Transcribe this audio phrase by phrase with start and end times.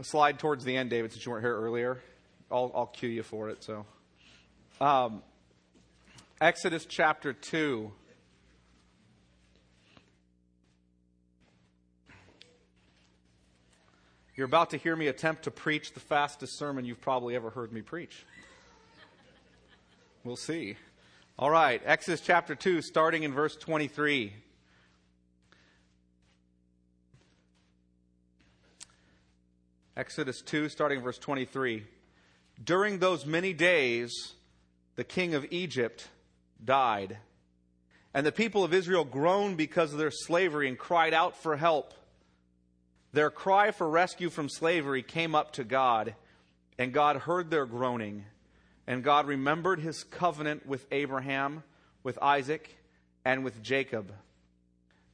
[0.00, 1.98] a slide towards the end, David, since you weren't here earlier.
[2.50, 3.62] I'll, I'll cue you for it.
[3.62, 3.84] So,
[4.80, 5.22] um,
[6.40, 7.92] Exodus chapter 2.
[14.34, 17.70] You're about to hear me attempt to preach the fastest sermon you've probably ever heard
[17.70, 18.24] me preach.
[20.24, 20.76] We'll see.
[21.38, 24.32] All right, Exodus chapter 2, starting in verse 23.
[29.96, 31.84] Exodus 2, starting verse 23.
[32.62, 34.34] During those many days,
[34.96, 36.08] the king of Egypt
[36.64, 37.18] died.
[38.14, 41.94] And the people of Israel groaned because of their slavery and cried out for help.
[43.12, 46.14] Their cry for rescue from slavery came up to God,
[46.78, 48.24] and God heard their groaning.
[48.86, 51.62] And God remembered his covenant with Abraham,
[52.02, 52.76] with Isaac,
[53.24, 54.12] and with Jacob.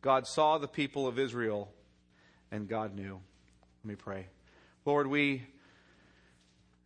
[0.03, 1.71] God saw the people of Israel,
[2.51, 3.21] and God knew.
[3.85, 4.27] Let me pray.
[4.87, 5.43] Lord, we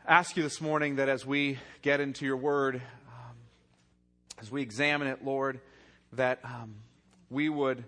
[0.08, 3.36] ask you this morning that as we get into your word, um,
[4.40, 5.60] as we examine it, Lord,
[6.14, 6.76] that um,
[7.28, 7.84] we would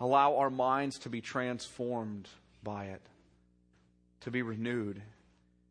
[0.00, 2.28] allow our minds to be transformed
[2.64, 3.00] by it,
[4.22, 5.00] to be renewed.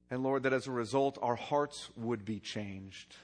[0.09, 3.17] And Lord, that as a result, our hearts would be changed.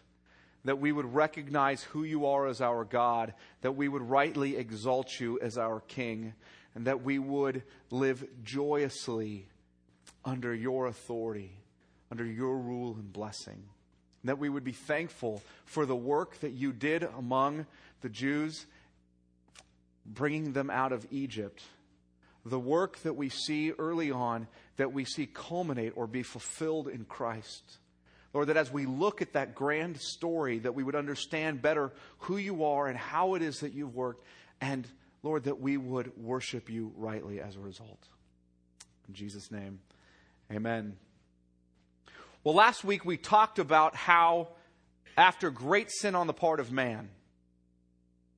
[0.66, 5.22] That we would recognize who you are as our God, that we would rightly exalt
[5.22, 6.34] you as our King,
[6.76, 9.48] and that we would live joyously
[10.26, 11.52] under your authority,
[12.12, 13.64] under your rule and blessing.
[14.24, 17.68] That we would be thankful for the work that you did among
[18.02, 18.66] the Jews,
[20.06, 21.62] bringing them out of Egypt.
[22.44, 27.06] The work that we see early on, that we see culminate or be fulfilled in
[27.06, 27.64] Christ.
[28.34, 32.38] Lord, that as we look at that grand story, that we would understand better who
[32.38, 34.26] you are and how it is that you've worked,
[34.60, 34.88] and
[35.24, 38.08] Lord, that we would worship you rightly as a result.
[39.08, 39.80] In Jesus' name.
[40.52, 40.96] Amen.
[42.44, 44.50] Well, last week we talked about how,
[45.18, 47.10] after great sin on the part of man,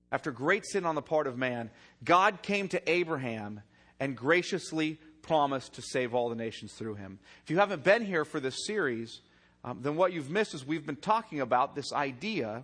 [0.09, 1.69] after great sin on the part of man,
[2.05, 3.61] God came to Abraham
[3.99, 7.19] and graciously promised to save all the nations through him.
[7.43, 9.19] If you haven't been here for this series,
[9.65, 12.63] um, then what you've missed is we've been talking about this idea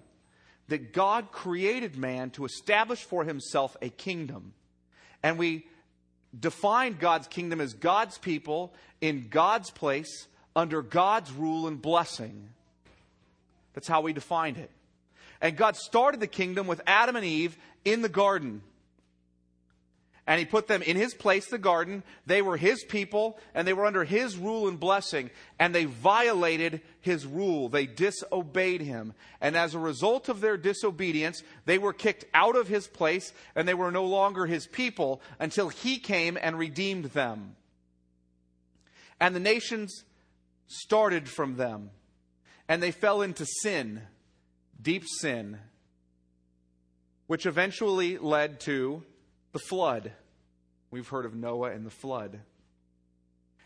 [0.70, 4.54] that God created man to establish for himself a kingdom.
[5.22, 5.66] And we
[6.38, 12.50] defined God's kingdom as God's people in God's place under God's rule and blessing.
[13.74, 14.72] That's how we defined it.
[15.42, 18.62] And God started the kingdom with Adam and Eve in the garden.
[20.26, 22.02] And he put them in his place, the garden.
[22.26, 25.30] They were his people, and they were under his rule and blessing.
[25.60, 27.68] And they violated his rule.
[27.68, 29.14] They disobeyed him.
[29.42, 33.68] And as a result of their disobedience, they were kicked out of his place, and
[33.68, 37.58] they were no longer his people until he came and redeemed them.
[39.20, 40.06] And the nations
[40.68, 41.92] started from them.
[42.70, 44.04] And they fell into sin,
[44.82, 45.60] deep sin,
[47.28, 49.04] which eventually led to
[49.54, 50.12] the flood.
[50.92, 52.42] We've heard of Noah and the flood.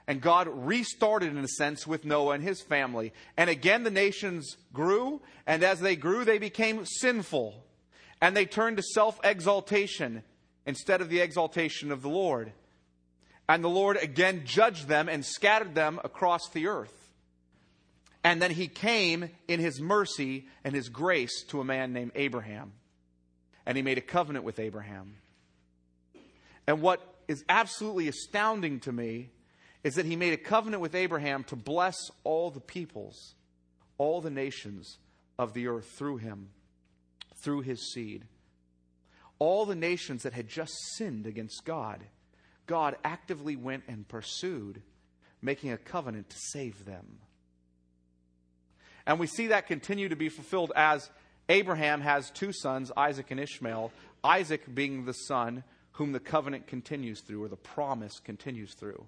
[0.08, 3.12] And God restarted, in a sense, with Noah and his family.
[3.36, 7.62] And again, the nations grew, and as they grew, they became sinful.
[8.22, 10.24] And they turned to self exaltation
[10.66, 12.54] instead of the exaltation of the Lord.
[13.50, 16.94] And the Lord again judged them and scattered them across the earth.
[18.24, 22.74] And then he came in his mercy and his grace to a man named Abraham.
[23.66, 25.16] And he made a covenant with Abraham.
[26.67, 29.31] And what is absolutely astounding to me
[29.83, 33.35] is that he made a covenant with Abraham to bless all the peoples,
[33.97, 34.97] all the nations
[35.39, 36.50] of the earth through him,
[37.35, 38.25] through his seed.
[39.39, 42.03] All the nations that had just sinned against God,
[42.66, 44.81] God actively went and pursued,
[45.41, 47.19] making a covenant to save them.
[49.06, 51.09] And we see that continue to be fulfilled as
[51.47, 55.63] Abraham has two sons, Isaac and Ishmael, Isaac being the son
[55.97, 59.03] whom the covenant continues through, or the promise continues through.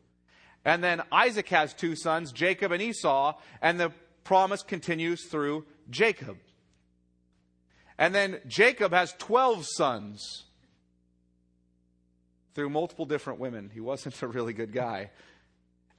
[0.65, 3.91] And then Isaac has two sons, Jacob and Esau, and the
[4.23, 6.37] promise continues through Jacob.
[7.99, 10.45] And then Jacob has 12 sons
[12.55, 13.69] through multiple different women.
[13.71, 15.11] He wasn't a really good guy.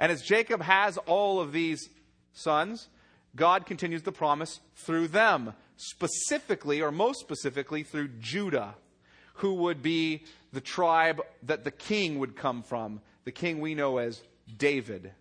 [0.01, 1.89] And as Jacob has all of these
[2.33, 2.89] sons,
[3.37, 8.75] God continues the promise through them, specifically, or most specifically, through Judah
[9.41, 13.99] who would be the tribe that the king would come from, the king we know
[13.99, 14.23] as
[14.59, 15.13] David,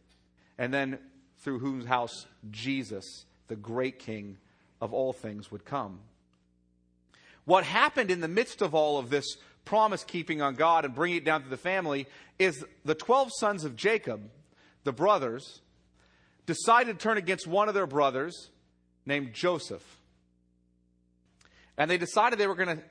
[0.58, 1.00] and then
[1.40, 4.38] through whose house Jesus, the great king
[4.82, 6.00] of all things, would come.
[7.46, 11.18] What happened in the midst of all of this promise keeping on God and bringing
[11.18, 12.06] it down to the family
[12.38, 14.30] is the 12 sons of Jacob
[14.84, 15.62] the brothers,
[16.46, 18.50] decided to turn against one of their brothers
[19.06, 19.84] named Joseph.
[21.78, 22.84] And they decided they were going to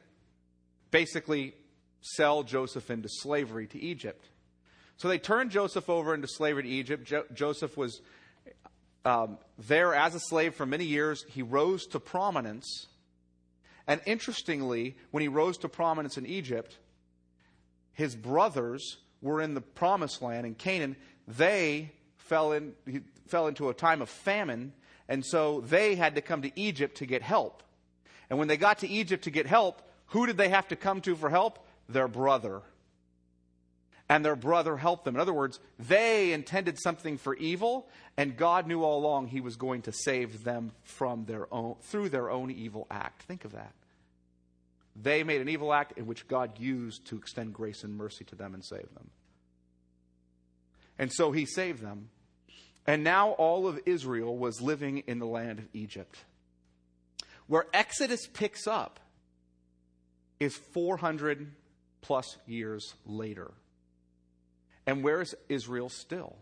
[0.91, 1.55] basically
[2.01, 4.25] sell Joseph into slavery to Egypt.
[4.97, 7.05] So they turned Joseph over into slavery to Egypt.
[7.05, 8.01] Jo- Joseph was
[9.05, 11.25] um, there as a slave for many years.
[11.29, 12.87] He rose to prominence.
[13.87, 16.79] And interestingly, when he rose to prominence in Egypt,
[17.93, 20.97] his brothers were in the promised land in Canaan.
[21.27, 22.75] They fell, in,
[23.27, 24.73] fell into a time of famine,
[25.09, 27.63] and so they had to come to Egypt to get help.
[28.29, 31.01] And when they got to Egypt to get help, who did they have to come
[31.03, 31.59] to for help?
[31.89, 32.63] Their brother
[34.09, 35.17] and their brother helped them.
[35.17, 39.57] In other words, they intended something for evil, and God knew all along he was
[39.57, 43.23] going to save them from their own through their own evil act.
[43.23, 43.75] Think of that.
[45.01, 48.35] They made an evil act in which God used to extend grace and mercy to
[48.35, 49.11] them and save them.
[50.99, 52.09] And so he saved them.
[52.87, 56.17] And now all of Israel was living in the land of Egypt.
[57.47, 58.99] Where Exodus picks up
[60.41, 61.51] is 400
[62.01, 63.51] plus years later.
[64.87, 66.37] And where is Israel still?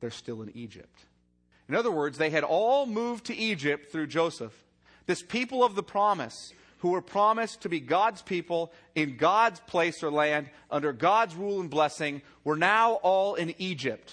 [0.00, 1.04] They're still in Egypt.
[1.68, 4.52] In other words, they had all moved to Egypt through Joseph.
[5.06, 10.02] This people of the promise, who were promised to be God's people in God's place
[10.02, 14.12] or land under God's rule and blessing, were now all in Egypt.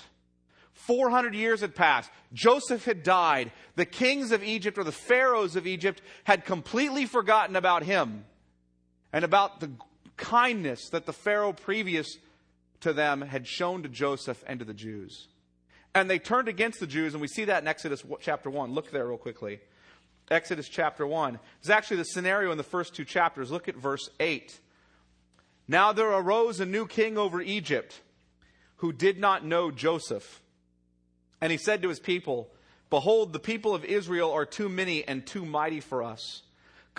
[0.74, 2.10] 400 years had passed.
[2.32, 3.52] Joseph had died.
[3.76, 8.26] The kings of Egypt or the pharaohs of Egypt had completely forgotten about him
[9.12, 9.72] and about the
[10.18, 12.18] kindness that the pharaoh previous
[12.82, 15.28] to them had shown to Joseph and to the Jews.
[15.94, 18.74] And they turned against the Jews, and we see that in Exodus chapter 1.
[18.74, 19.60] Look there real quickly.
[20.30, 21.40] Exodus chapter 1.
[21.60, 23.52] It's actually the scenario in the first two chapters.
[23.52, 24.60] Look at verse 8.
[25.68, 28.00] Now there arose a new king over Egypt
[28.78, 30.42] who did not know Joseph.
[31.42, 32.50] And he said to his people,
[32.90, 36.44] Behold, the people of Israel are too many and too mighty for us.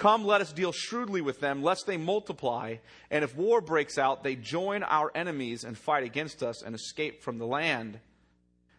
[0.00, 2.76] Come, let us deal shrewdly with them, lest they multiply.
[3.10, 7.22] And if war breaks out, they join our enemies and fight against us and escape
[7.22, 8.00] from the land.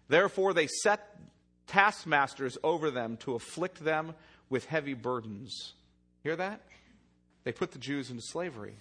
[0.08, 1.16] Therefore, they set
[1.68, 4.16] taskmasters over them to afflict them
[4.50, 5.74] with heavy burdens.
[6.24, 6.64] Hear that?
[7.44, 8.74] They put the Jews into slavery.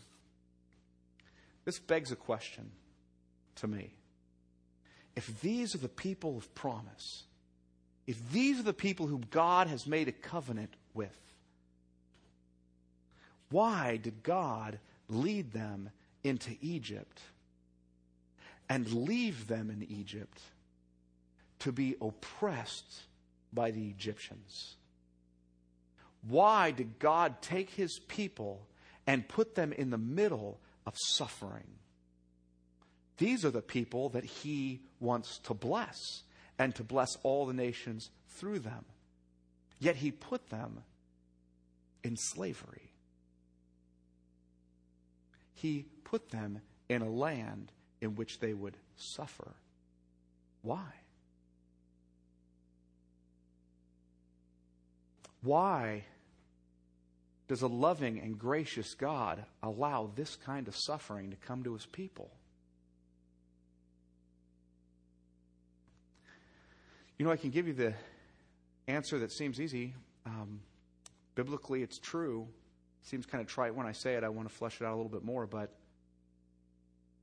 [1.66, 2.70] This begs a question
[3.56, 3.92] to me.
[5.14, 7.24] If these are the people of promise,
[8.06, 11.14] if these are the people whom God has made a covenant with,
[13.50, 15.90] why did God lead them
[16.22, 17.20] into Egypt
[18.68, 20.40] and leave them in Egypt
[21.60, 23.02] to be oppressed
[23.52, 24.76] by the Egyptians?
[26.28, 28.66] Why did God take his people
[29.06, 31.66] and put them in the middle of suffering?
[33.18, 36.22] These are the people that he wants to bless
[36.58, 38.84] and to bless all the nations through them.
[39.78, 40.84] Yet he put them
[42.04, 42.89] in slavery
[45.60, 47.70] he put them in a land
[48.00, 49.52] in which they would suffer.
[50.62, 50.86] Why?
[55.42, 56.04] Why
[57.48, 61.86] does a loving and gracious God allow this kind of suffering to come to his
[61.86, 62.30] people?
[67.18, 67.92] You know, I can give you the
[68.88, 69.94] answer that seems easy.
[70.24, 70.60] Um,
[71.34, 72.48] biblically, it's true.
[73.02, 74.24] Seems kind of trite when I say it.
[74.24, 75.72] I want to flesh it out a little bit more, but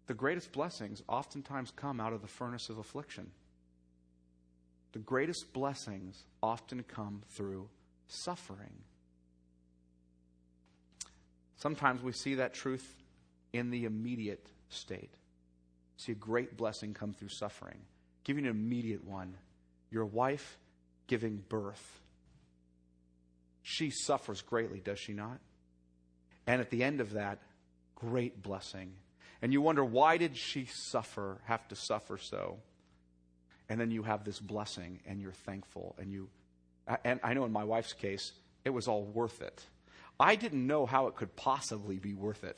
[0.07, 3.31] the greatest blessings oftentimes come out of the furnace of affliction.
[4.93, 7.69] The greatest blessings often come through
[8.07, 8.74] suffering.
[11.57, 12.96] Sometimes we see that truth
[13.53, 15.13] in the immediate state.
[15.98, 17.79] See a great blessing come through suffering.
[18.24, 19.36] Give you an immediate one.
[19.91, 20.57] Your wife
[21.07, 22.00] giving birth.
[23.63, 25.39] She suffers greatly, does she not?
[26.47, 27.39] And at the end of that,
[27.95, 28.93] great blessing.
[29.41, 32.57] And you wonder, why did she suffer, have to suffer so?
[33.69, 35.95] And then you have this blessing and you're thankful.
[35.99, 36.29] And you,
[37.03, 38.31] and I know in my wife's case,
[38.63, 39.63] it was all worth it.
[40.19, 42.57] I didn't know how it could possibly be worth it.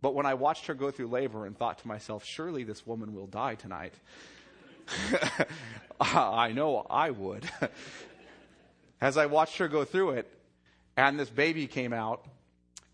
[0.00, 3.14] But when I watched her go through labor and thought to myself, surely this woman
[3.14, 3.94] will die tonight,
[6.00, 7.48] I know I would.
[9.00, 10.30] As I watched her go through it,
[10.96, 12.26] and this baby came out,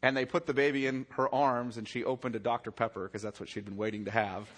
[0.03, 2.71] and they put the baby in her arms and she opened a Dr.
[2.71, 4.49] Pepper because that's what she'd been waiting to have.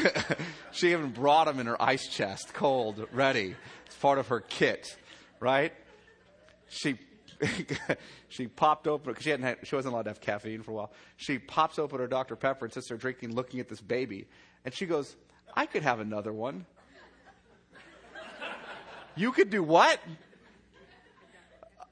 [0.72, 3.54] she even brought him in her ice chest, cold, ready.
[3.86, 4.96] It's part of her kit,
[5.40, 5.72] right?
[6.68, 6.98] She
[8.28, 10.74] she popped open because she hadn't had, she wasn't allowed to have caffeine for a
[10.74, 10.92] while.
[11.16, 12.36] She pops open her Dr.
[12.36, 14.28] Pepper and sits there drinking, looking at this baby,
[14.64, 15.16] and she goes,
[15.56, 16.66] "I could have another one."
[19.16, 20.00] You could do what?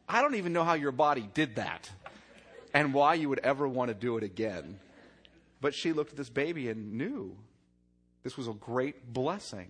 [0.08, 1.90] I don't even know how your body did that
[2.72, 4.78] and why you would ever want to do it again.
[5.60, 7.36] But she looked at this baby and knew
[8.22, 9.68] this was a great blessing.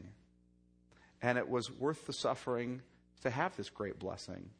[1.23, 2.83] And it was worth the suffering
[3.23, 4.50] to have this great blessing.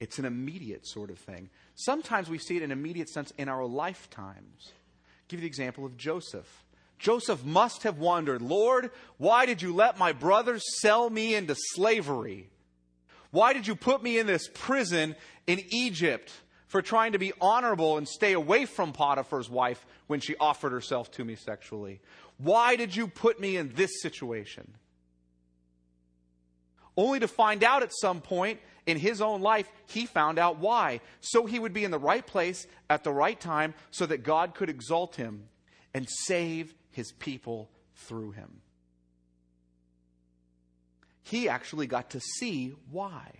[0.00, 1.50] It's an immediate sort of thing.
[1.74, 4.72] Sometimes we see it in an immediate sense in our lifetimes.
[4.72, 6.64] I'll give you the example of Joseph.
[6.98, 12.48] Joseph must have wondered, Lord, why did you let my brothers sell me into slavery?
[13.30, 15.14] Why did you put me in this prison
[15.46, 16.32] in Egypt
[16.66, 21.10] for trying to be honorable and stay away from Potiphar's wife when she offered herself
[21.12, 22.00] to me sexually?
[22.38, 24.74] Why did you put me in this situation?
[26.96, 31.00] Only to find out at some point in his own life, he found out why.
[31.20, 34.54] So he would be in the right place at the right time so that God
[34.54, 35.44] could exalt him
[35.94, 38.60] and save his people through him.
[41.30, 43.30] He actually got to see why.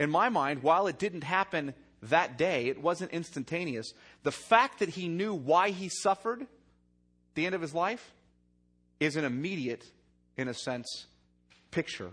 [0.00, 3.92] In my mind, while it didn't happen that day, it wasn't instantaneous.
[4.22, 6.46] The fact that he knew why he suffered
[7.34, 8.14] the end of his life
[8.98, 9.84] is an immediate,
[10.38, 11.04] in a sense,
[11.70, 12.12] picture.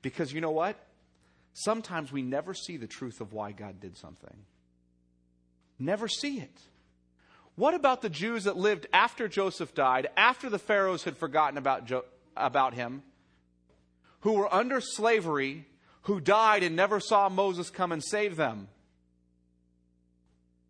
[0.00, 0.76] Because you know what?
[1.52, 4.44] Sometimes we never see the truth of why God did something.
[5.76, 6.60] Never see it.
[7.56, 11.84] What about the Jews that lived after Joseph died, after the Pharaohs had forgotten about,
[11.84, 12.04] jo-
[12.36, 13.02] about him,
[14.20, 15.66] who were under slavery,
[16.02, 18.68] who died and never saw Moses come and save them?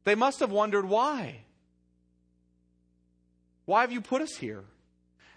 [0.04, 1.40] They must have wondered why.
[3.66, 4.64] Why have you put us here?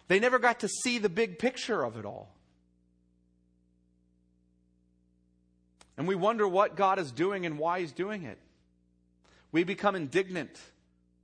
[0.07, 2.33] They never got to see the big picture of it all.
[5.97, 8.39] And we wonder what God is doing and why He's doing it.
[9.51, 10.57] We become indignant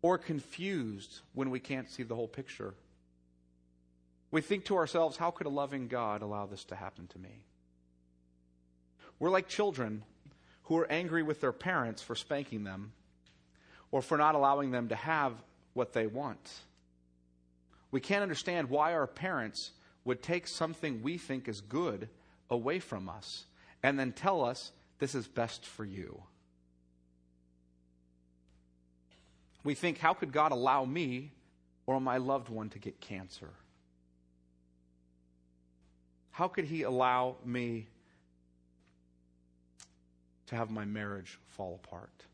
[0.01, 2.74] or confused when we can't see the whole picture.
[4.31, 7.43] We think to ourselves, how could a loving God allow this to happen to me?
[9.19, 10.03] We're like children
[10.63, 12.91] who are angry with their parents for spanking them
[13.91, 15.34] or for not allowing them to have
[15.74, 16.51] what they want.
[17.89, 19.72] We can't understand why our parents
[20.03, 22.10] would take something we think is good
[22.50, 23.46] away from us
[23.81, 26.22] and then tell us this is best for you.
[29.63, 31.31] We think, how could God allow me
[31.86, 33.50] or my loved one to get cancer?
[36.38, 37.88] How could He allow me
[40.46, 42.25] to have my marriage fall apart?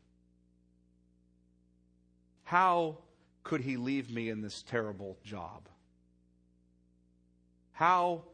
[2.42, 2.98] How
[3.44, 5.70] could He leave me in this terrible job?
[7.72, 8.24] How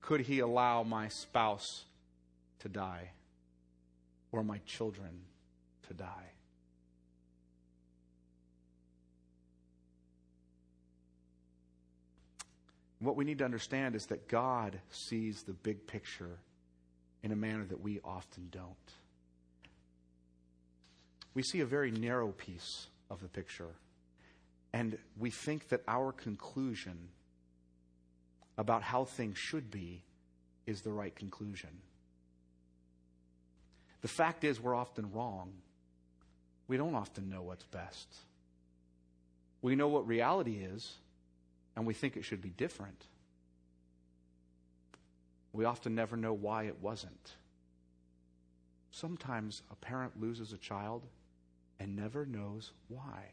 [0.00, 1.86] could He allow my spouse
[2.60, 3.10] to die
[4.30, 5.22] or my children
[5.88, 6.35] to die?
[12.98, 16.38] What we need to understand is that God sees the big picture
[17.22, 18.74] in a manner that we often don't.
[21.34, 23.74] We see a very narrow piece of the picture,
[24.72, 27.08] and we think that our conclusion
[28.56, 30.02] about how things should be
[30.66, 31.70] is the right conclusion.
[34.00, 35.52] The fact is, we're often wrong.
[36.68, 38.06] We don't often know what's best.
[39.62, 40.94] We know what reality is,
[41.76, 43.06] and we think it should be different.
[45.52, 47.34] We often never know why it wasn't.
[48.90, 51.06] Sometimes a parent loses a child
[51.78, 53.32] and never knows why.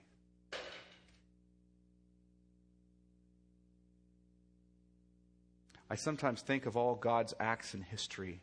[5.89, 8.41] I sometimes think of all God's acts in history.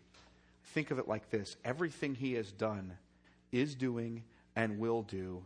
[0.66, 2.92] Think of it like this everything He has done,
[3.50, 4.23] is doing,
[4.54, 5.42] and will do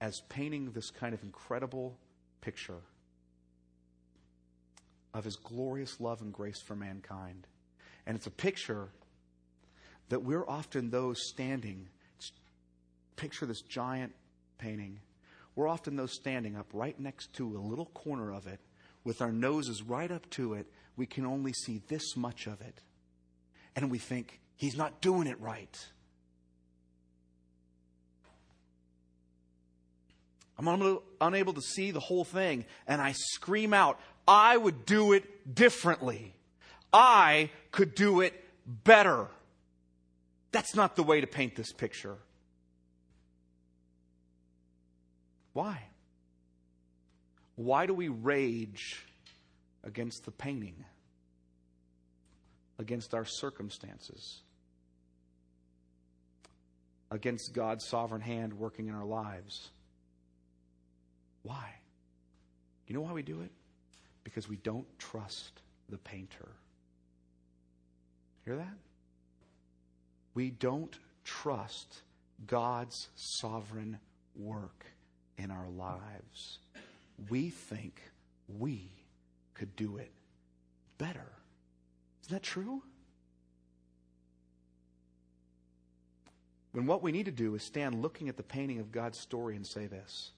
[0.00, 1.96] as painting this kind of incredible
[2.40, 2.82] picture
[5.12, 7.46] of his glorious love and grace for mankind.
[8.06, 8.88] And it's a picture
[10.08, 11.88] that we're often those standing.
[13.16, 14.12] Picture this giant
[14.58, 15.00] painting.
[15.54, 18.60] We're often those standing up right next to a little corner of it
[19.04, 20.66] with our noses right up to it.
[20.96, 22.80] We can only see this much of it.
[23.76, 25.86] And we think, he's not doing it right.
[30.58, 35.54] I'm unable to see the whole thing, and I scream out, I would do it
[35.54, 36.34] differently.
[36.92, 38.34] I could do it
[38.66, 39.28] better.
[40.52, 42.16] That's not the way to paint this picture.
[45.52, 45.82] Why?
[47.56, 49.04] Why do we rage
[49.84, 50.84] against the painting?
[52.78, 54.40] Against our circumstances?
[57.10, 59.70] Against God's sovereign hand working in our lives?
[61.42, 61.74] Why?
[62.86, 63.50] You know why we do it?
[64.24, 66.48] Because we don't trust the painter.
[68.44, 68.76] Hear that?
[70.34, 72.02] We don't trust
[72.46, 73.98] God's sovereign
[74.36, 74.86] work
[75.36, 76.58] in our lives.
[77.28, 78.00] We think
[78.58, 78.88] we
[79.54, 80.10] could do it
[80.98, 81.32] better.
[82.22, 82.82] Isn't that true?
[86.72, 89.56] When what we need to do is stand looking at the painting of God's story
[89.56, 90.30] and say this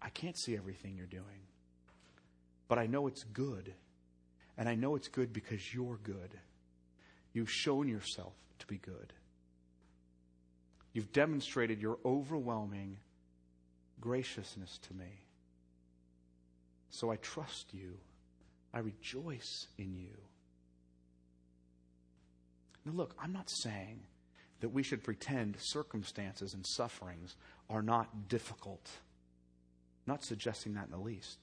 [0.00, 1.46] I can't see everything you're doing,
[2.72, 3.74] but I know it's good.
[4.56, 6.30] And I know it's good because you're good.
[7.34, 9.12] You've shown yourself to be good.
[10.94, 12.96] You've demonstrated your overwhelming
[14.00, 15.26] graciousness to me.
[16.88, 17.98] So I trust you.
[18.72, 20.16] I rejoice in you.
[22.86, 24.00] Now, look, I'm not saying
[24.60, 27.36] that we should pretend circumstances and sufferings
[27.68, 28.88] are not difficult.
[30.06, 31.38] I'm not suggesting that in the least.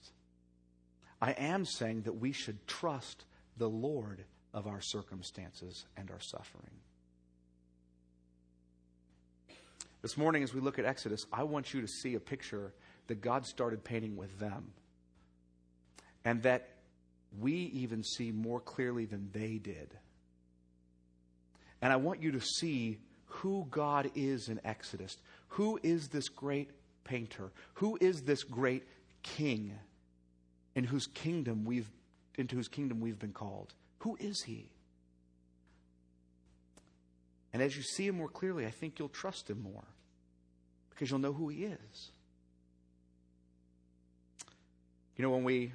[1.22, 3.26] I am saying that we should trust
[3.58, 4.24] the Lord
[4.54, 6.72] of our circumstances and our suffering.
[10.02, 12.74] This morning, as we look at Exodus, I want you to see a picture
[13.08, 14.72] that God started painting with them.
[16.24, 16.70] And that
[17.38, 19.94] we even see more clearly than they did.
[21.82, 25.18] And I want you to see who God is in Exodus.
[25.50, 26.72] Who is this great
[27.04, 27.52] painter?
[27.76, 28.84] Who is this great
[29.24, 29.78] king
[30.76, 31.90] in whose kingdom we've
[32.38, 33.74] into whose kingdom we've been called?
[34.00, 34.70] Who is he?
[37.52, 39.86] And as you see him more clearly, I think you'll trust him more
[40.90, 42.12] because you'll know who he is.
[45.18, 45.74] You know, when we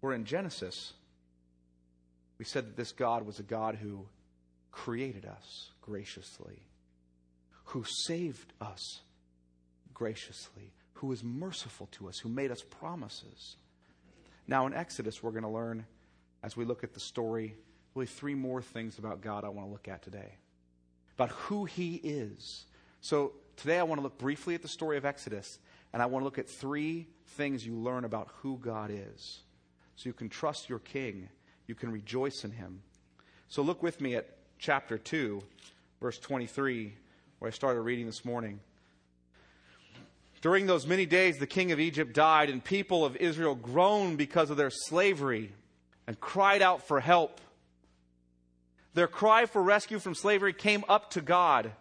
[0.00, 0.94] were in Genesis,
[2.38, 4.06] we said that this God was a God who
[4.70, 6.62] created us graciously,
[7.64, 9.00] who saved us
[9.92, 13.56] graciously, who is merciful to us, who made us promises.
[14.50, 15.86] Now, in Exodus, we're going to learn,
[16.42, 17.54] as we look at the story,
[17.94, 20.34] really three more things about God I want to look at today
[21.14, 22.64] about who He is.
[23.00, 25.60] So, today I want to look briefly at the story of Exodus,
[25.92, 29.40] and I want to look at three things you learn about who God is.
[29.94, 31.28] So you can trust your King,
[31.68, 32.82] you can rejoice in Him.
[33.46, 35.40] So, look with me at chapter 2,
[36.00, 36.92] verse 23,
[37.38, 38.58] where I started reading this morning.
[40.40, 44.50] During those many days, the king of Egypt died, and people of Israel groaned because
[44.50, 45.52] of their slavery
[46.06, 47.40] and cried out for help.
[48.94, 51.72] Their cry for rescue from slavery came up to God.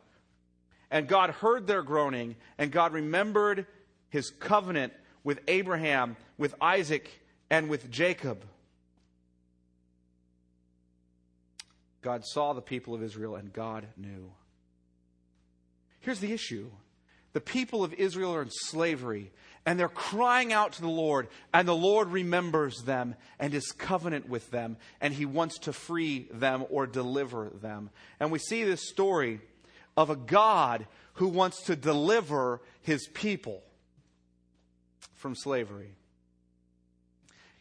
[0.92, 3.66] And God heard their groaning, and God remembered
[4.10, 4.92] his covenant
[5.24, 8.44] with Abraham, with Isaac, and with Jacob.
[12.02, 14.32] God saw the people of Israel, and God knew.
[16.02, 16.72] Here's the issue
[17.34, 19.32] the people of Israel are in slavery,
[19.66, 24.28] and they're crying out to the Lord, and the Lord remembers them and his covenant
[24.28, 27.90] with them, and he wants to free them or deliver them.
[28.20, 29.42] And we see this story
[29.96, 33.62] of a God who wants to deliver his people
[35.16, 35.92] from slavery.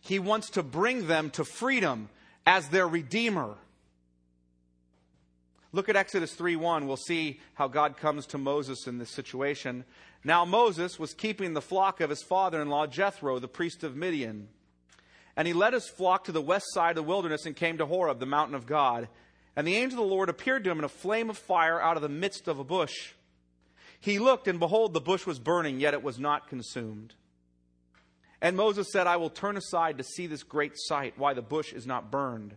[0.01, 2.09] He wants to bring them to freedom
[2.47, 3.57] as their redeemer.
[5.73, 6.87] Look at Exodus 3:1.
[6.87, 9.85] We'll see how God comes to Moses in this situation.
[10.25, 14.49] Now Moses was keeping the flock of his father-in-law Jethro, the priest of Midian.
[15.37, 17.87] And he led his flock to the west side of the wilderness and came to
[17.87, 19.09] Horeb, the mountain of God.
[19.55, 21.97] And the angel of the Lord appeared to him in a flame of fire out
[21.97, 23.13] of the midst of a bush.
[24.01, 27.15] He looked, and behold, the bush was burning, yet it was not consumed.
[28.41, 31.73] And Moses said, I will turn aside to see this great sight, why the bush
[31.73, 32.57] is not burned.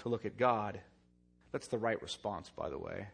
[0.00, 0.80] to look at God.
[1.52, 3.08] That's the right response, by the way.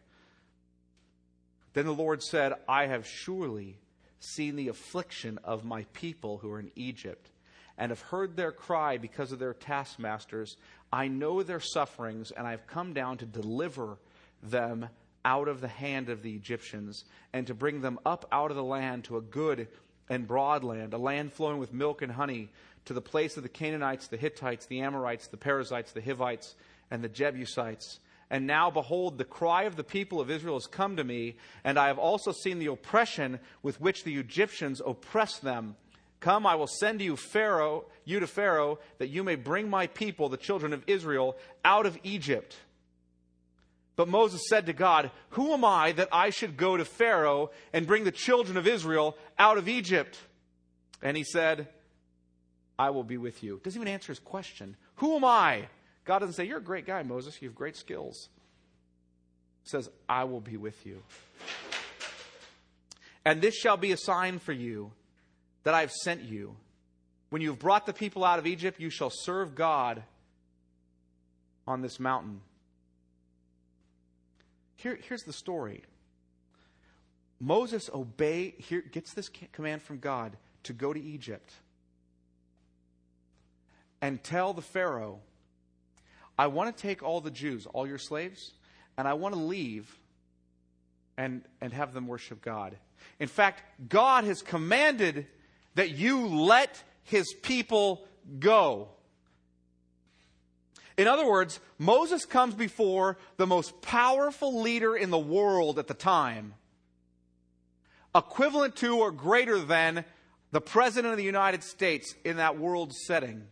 [1.73, 3.77] Then the Lord said, I have surely
[4.19, 7.29] seen the affliction of my people who are in Egypt,
[7.77, 10.57] and have heard their cry because of their taskmasters.
[10.91, 13.99] I know their sufferings, and I have come down to deliver
[14.41, 14.89] them
[15.23, 18.63] out of the hand of the Egyptians, and to bring them up out of the
[18.63, 19.67] land to a good
[20.09, 22.49] and broad land, a land flowing with milk and honey,
[22.85, 26.55] to the place of the Canaanites, the Hittites, the Amorites, the Perizzites, the Hivites,
[26.91, 27.99] and the Jebusites.
[28.29, 31.77] And now, behold, the cry of the people of Israel has come to me, and
[31.77, 35.75] I have also seen the oppression with which the Egyptians oppress them.
[36.19, 40.29] Come, I will send you Pharaoh, you to Pharaoh, that you may bring my people,
[40.29, 42.57] the children of Israel, out of Egypt.
[43.95, 47.87] But Moses said to God, Who am I that I should go to Pharaoh and
[47.87, 50.19] bring the children of Israel out of Egypt?
[51.01, 51.67] And he said,
[52.77, 53.59] I will be with you.
[53.63, 54.75] Doesn't even answer his question.
[54.95, 55.67] Who am I?
[56.07, 57.39] God doesn't say, You're a great guy, Moses.
[57.41, 58.29] You have great skills.
[59.63, 61.03] He says, I will be with you.
[63.25, 64.93] And this shall be a sign for you
[65.63, 66.55] that I have sent you.
[67.29, 70.01] When you have brought the people out of Egypt, you shall serve God
[71.67, 72.39] on this mountain.
[74.77, 75.83] Here, here's the story.
[77.41, 81.51] Moses obey here gets this command from God to go to Egypt
[84.01, 85.19] and tell the Pharaoh,
[86.37, 88.53] I want to take all the Jews, all your slaves,
[88.97, 89.97] and I want to leave
[91.17, 92.77] and, and have them worship God.
[93.19, 95.25] In fact, God has commanded
[95.75, 98.07] that you let his people
[98.39, 98.89] go.
[100.97, 105.93] In other words, Moses comes before the most powerful leader in the world at the
[105.93, 106.55] time,
[108.15, 110.05] equivalent to or greater than
[110.51, 113.47] the President of the United States in that world setting.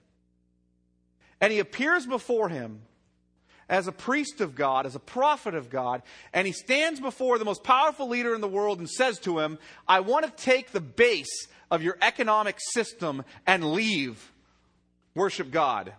[1.45, 2.81] And he appears before him
[3.69, 6.01] as a priest of God, as a prophet of God,
[6.34, 9.60] and he stands before the most powerful leader in the world and says to him,
[9.88, 14.31] I want to take the base of your economic system and leave.
[15.13, 15.93] Worship God.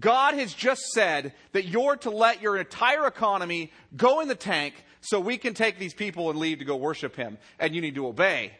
[0.00, 4.72] God has just said that you're to let your entire economy go in the tank
[5.02, 7.96] so we can take these people and leave to go worship Him, and you need
[7.96, 8.52] to obey.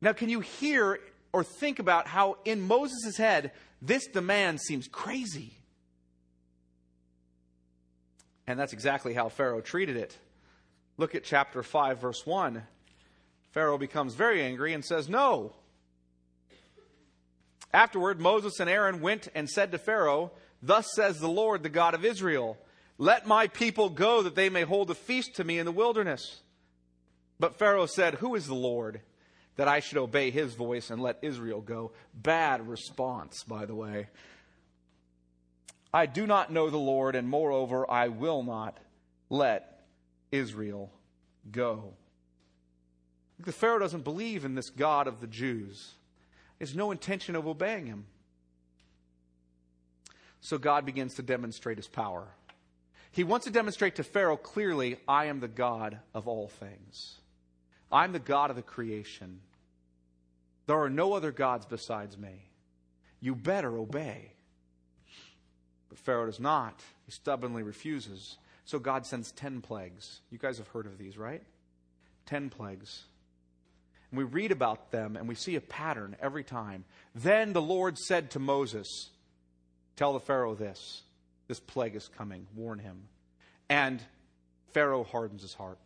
[0.00, 0.98] Now, can you hear
[1.36, 5.52] or think about how in Moses' head this demand seems crazy.
[8.46, 10.16] And that's exactly how Pharaoh treated it.
[10.96, 12.62] Look at chapter 5, verse 1.
[13.50, 15.52] Pharaoh becomes very angry and says, No.
[17.70, 21.92] Afterward, Moses and Aaron went and said to Pharaoh, Thus says the Lord, the God
[21.92, 22.56] of Israel,
[22.96, 26.40] Let my people go that they may hold a feast to me in the wilderness.
[27.38, 29.02] But Pharaoh said, Who is the Lord?
[29.56, 31.92] That I should obey his voice and let Israel go.
[32.14, 34.08] Bad response, by the way.
[35.92, 38.78] I do not know the Lord, and moreover, I will not
[39.30, 39.86] let
[40.30, 40.92] Israel
[41.50, 41.94] go.
[43.38, 45.92] The Pharaoh doesn't believe in this God of the Jews.
[46.58, 48.06] He has no intention of obeying him.
[50.40, 52.28] So God begins to demonstrate his power.
[53.10, 57.16] He wants to demonstrate to Pharaoh clearly, I am the God of all things.
[57.90, 59.40] I'm the God of the creation.
[60.66, 62.50] There are no other gods besides me.
[63.20, 64.32] You better obey.
[65.88, 66.80] But Pharaoh does not.
[67.04, 68.36] He stubbornly refuses.
[68.64, 70.20] So God sends 10 plagues.
[70.30, 71.42] You guys have heard of these, right?
[72.26, 73.04] 10 plagues.
[74.10, 76.84] And we read about them and we see a pattern every time.
[77.14, 79.10] Then the Lord said to Moses,
[79.96, 81.02] Tell the Pharaoh this.
[81.48, 82.46] This plague is coming.
[82.54, 83.04] Warn him.
[83.68, 84.02] And
[84.72, 85.78] Pharaoh hardens his heart.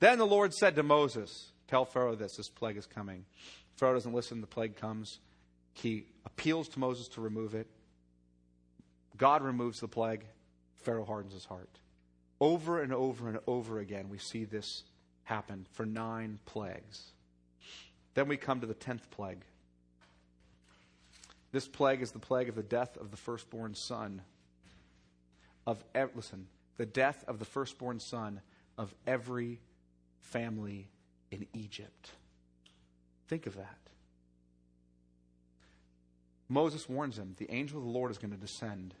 [0.00, 2.36] Then the Lord said to Moses, Tell Pharaoh this.
[2.36, 3.24] This plague is coming.
[3.78, 5.20] Pharaoh doesn't listen, the plague comes.
[5.72, 7.68] He appeals to Moses to remove it.
[9.16, 10.24] God removes the plague.
[10.78, 11.70] Pharaoh hardens his heart.
[12.40, 14.82] Over and over and over again, we see this
[15.22, 17.12] happen for nine plagues.
[18.14, 19.44] Then we come to the tenth plague.
[21.52, 24.22] This plague is the plague of the death of the firstborn son
[25.66, 25.84] of
[26.16, 28.40] listen, the death of the firstborn son
[28.76, 29.60] of every
[30.20, 30.88] family
[31.30, 32.10] in Egypt.
[33.28, 33.78] Think of that.
[36.48, 38.94] Moses warns him the angel of the Lord is going to descend,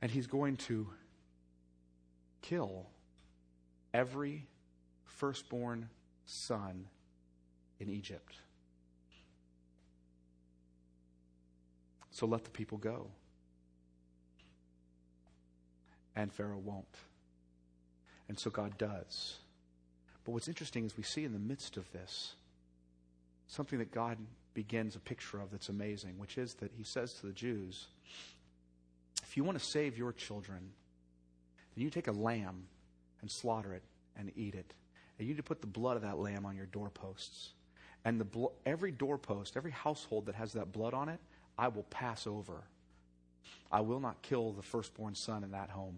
[0.00, 0.88] and he's going to
[2.40, 2.86] kill
[3.92, 4.46] every
[5.04, 5.88] firstborn
[6.24, 6.86] son
[7.78, 8.36] in Egypt.
[12.10, 13.08] So let the people go.
[16.16, 16.86] And Pharaoh won't.
[18.28, 19.38] And so God does.
[20.24, 22.34] But what's interesting is we see in the midst of this
[23.46, 24.18] something that God
[24.54, 27.86] begins a picture of that's amazing, which is that he says to the Jews,
[29.22, 30.70] if you want to save your children,
[31.74, 32.66] then you take a lamb
[33.20, 33.82] and slaughter it
[34.16, 34.72] and eat it.
[35.18, 37.50] And you need to put the blood of that lamb on your doorposts.
[38.04, 41.20] And the blo- every doorpost, every household that has that blood on it,
[41.58, 42.64] I will pass over.
[43.70, 45.96] I will not kill the firstborn son in that home.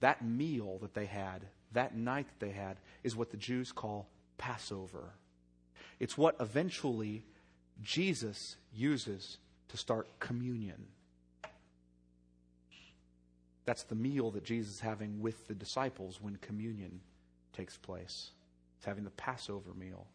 [0.00, 4.08] That meal that they had that night that they had is what the Jews call
[4.38, 5.12] Passover.
[5.98, 7.24] It's what eventually
[7.82, 10.86] Jesus uses to start communion.
[13.66, 17.00] That's the meal that Jesus is having with the disciples when communion
[17.52, 18.30] takes place.
[18.78, 20.06] It's having the Passover meal.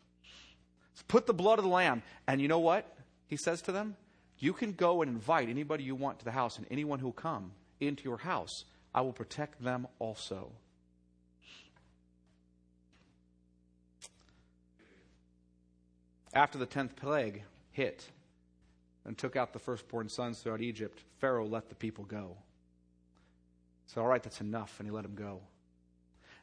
[0.95, 2.01] So put the blood of the lamb.
[2.27, 2.97] And you know what?
[3.27, 3.95] He says to them,
[4.39, 7.13] You can go and invite anybody you want to the house, and anyone who will
[7.13, 10.51] come into your house, I will protect them also.
[16.35, 18.09] After the tenth plague hit
[19.05, 22.35] and took out the firstborn sons throughout Egypt, Pharaoh let the people go.
[23.87, 25.39] So, all right, that's enough, and he let them go.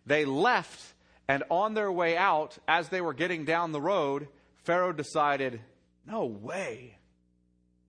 [0.06, 0.94] They left,
[1.28, 4.28] and on their way out, as they were getting down the road,
[4.64, 5.60] Pharaoh decided,
[6.06, 6.96] No way.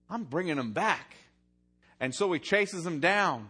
[0.09, 1.15] I'm bringing them back.
[1.99, 3.47] And so he chases them down.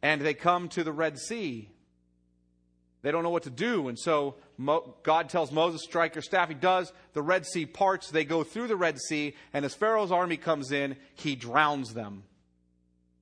[0.00, 1.68] And they come to the Red Sea.
[3.02, 3.88] They don't know what to do.
[3.88, 6.48] And so Mo- God tells Moses, strike your staff.
[6.48, 6.92] He does.
[7.12, 8.10] The Red Sea parts.
[8.10, 9.34] They go through the Red Sea.
[9.54, 12.24] And as Pharaoh's army comes in, he drowns them.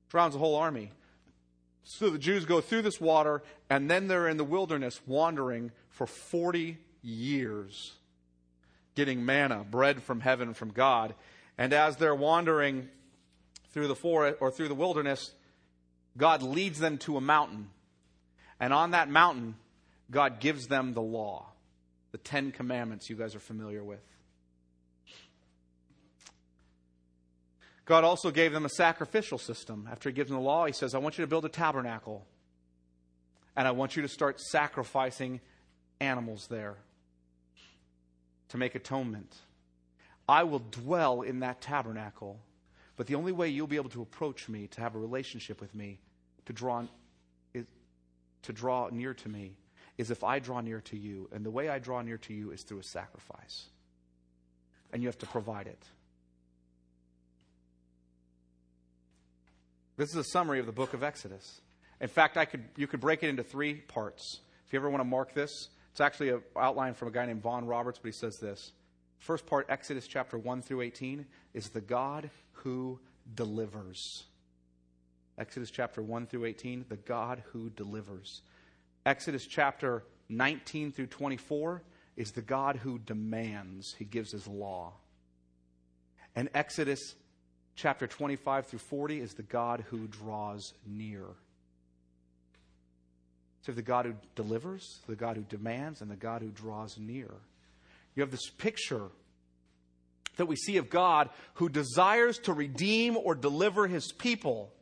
[0.08, 0.90] Drowns the whole army.
[1.84, 6.06] So the Jews go through this water, and then they're in the wilderness wandering for
[6.06, 7.92] 40 years,
[8.96, 11.14] getting manna, bread from heaven from God.
[11.56, 12.88] And as they're wandering
[13.70, 15.32] through the forest or through the wilderness,
[16.16, 17.68] God leads them to a mountain.
[18.58, 19.54] And on that mountain,
[20.10, 21.46] God gives them the law,
[22.12, 24.04] the Ten Commandments you guys are familiar with.
[27.84, 29.88] God also gave them a sacrificial system.
[29.90, 32.26] After He gives them the law, He says, I want you to build a tabernacle.
[33.56, 35.40] And I want you to start sacrificing
[36.00, 36.76] animals there
[38.48, 39.34] to make atonement.
[40.28, 42.38] I will dwell in that tabernacle.
[42.96, 45.74] But the only way you'll be able to approach me, to have a relationship with
[45.74, 46.00] me,
[46.46, 46.84] to draw,
[47.52, 49.56] to draw near to me,
[49.98, 51.28] is if I draw near to you.
[51.32, 53.66] And the way I draw near to you is through a sacrifice.
[54.92, 55.82] And you have to provide it.
[59.96, 61.60] This is a summary of the book of Exodus.
[62.00, 64.40] In fact, I could, you could break it into three parts.
[64.66, 67.42] If you ever want to mark this, it's actually an outline from a guy named
[67.42, 68.72] Vaughn Roberts, but he says this.
[69.18, 73.00] First part, Exodus chapter 1 through 18, is the God who
[73.34, 74.24] delivers.
[75.38, 78.42] Exodus chapter 1 through 18, the God who delivers.
[79.06, 81.80] Exodus chapter 19 through 24
[82.16, 84.94] is the God who demands, he gives his law.
[86.34, 87.14] And Exodus
[87.76, 91.24] chapter 25 through 40 is the God who draws near.
[93.62, 97.30] So the God who delivers, the God who demands, and the God who draws near.
[98.16, 99.08] You have this picture
[100.36, 104.72] that we see of God who desires to redeem or deliver his people.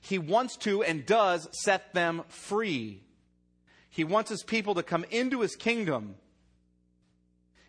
[0.00, 3.02] He wants to and does set them free.
[3.92, 6.14] He wants his people to come into his kingdom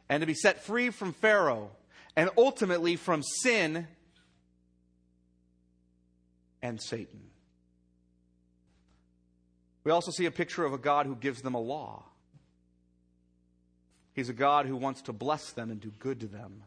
[0.07, 1.71] and to be set free from Pharaoh
[2.15, 3.89] and ultimately from sin
[6.61, 7.19] and Satan.
[9.83, 12.05] We also see a picture of a God who gives them a law.
[14.13, 16.63] He's a God who wants to bless them and do good to them.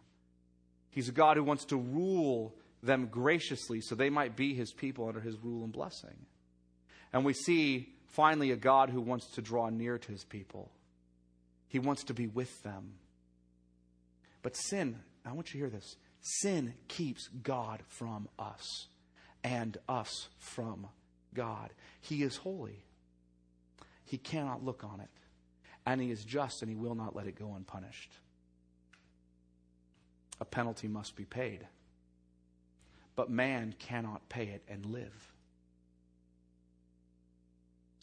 [0.91, 5.09] He's a God who wants to rule them graciously so they might be his people
[5.09, 6.27] under his rule and blessing.
[7.15, 10.71] And we see finally a God who wants to draw near to his people.
[11.69, 12.95] He wants to be with them.
[14.43, 18.89] But sin, I want you to hear this sin keeps God from us
[19.45, 20.87] and us from
[21.35, 21.71] God.
[22.01, 22.85] He is holy.
[24.05, 25.11] He cannot look on it.
[25.85, 28.13] And he is just and he will not let it go unpunished.
[30.41, 31.67] A penalty must be paid.
[33.15, 35.36] But man cannot pay it and live.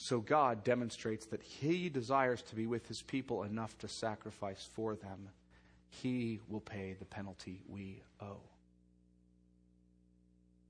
[0.04, 4.98] So God demonstrates that he desires to be with his people enough to sacrifice for
[4.98, 5.30] them.
[5.88, 8.42] He will pay the penalty we owe.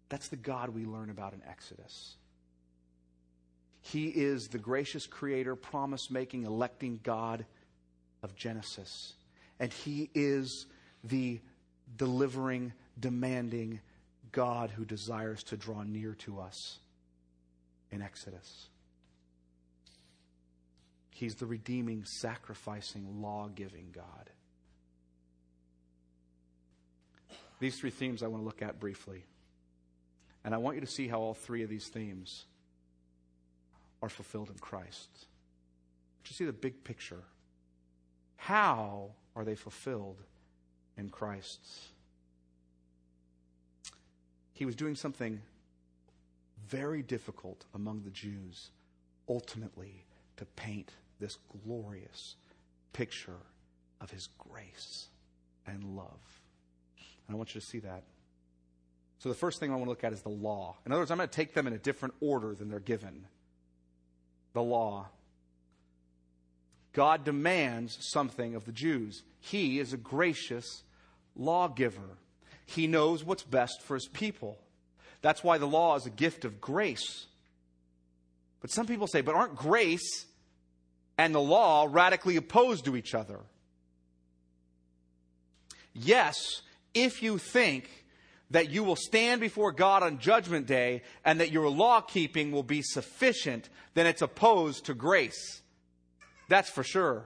[0.10, 2.14] That's the God we learn about in Exodus.
[3.82, 7.44] He is the gracious creator, promise making, electing God
[8.22, 9.14] of Genesis.
[9.60, 10.68] And He is
[11.04, 11.42] the
[11.98, 13.80] delivering, demanding
[14.32, 16.78] God who desires to draw near to us
[17.92, 18.68] in Exodus.
[21.14, 24.30] He's the redeeming, sacrificing, law giving God.
[27.60, 29.24] These three themes I want to look at briefly.
[30.44, 32.46] And I want you to see how all three of these themes
[34.02, 35.10] are fulfilled in Christ.
[36.26, 37.24] You see the big picture.
[38.36, 40.18] How are they fulfilled
[40.98, 41.60] in Christ?
[44.54, 45.42] He was doing something
[46.68, 48.72] very difficult among the Jews,
[49.30, 50.06] ultimately,
[50.38, 50.92] to paint
[51.24, 52.36] this glorious
[52.92, 53.40] picture
[54.02, 55.08] of his grace
[55.66, 56.42] and love.
[57.28, 58.04] And I want you to see that.
[59.20, 60.76] So the first thing I want to look at is the law.
[60.86, 63.26] In other words, I'm going to take them in a different order than they're given.
[64.52, 65.08] The law.
[66.92, 69.24] God demands something of the Jews.
[69.40, 70.84] He is a gracious
[71.38, 72.18] lawgiver.
[72.66, 74.58] He knows what's best for his people.
[75.22, 77.28] That's why the law is a gift of grace.
[78.60, 80.26] But some people say, but aren't grace
[81.18, 83.40] and the law radically opposed to each other?
[85.94, 86.62] Yes,
[86.94, 87.90] if you think
[88.52, 92.64] that you will stand before God on Judgment Day and that your law keeping will
[92.64, 95.62] be sufficient, then it's opposed to grace.
[96.50, 97.26] That's for sure.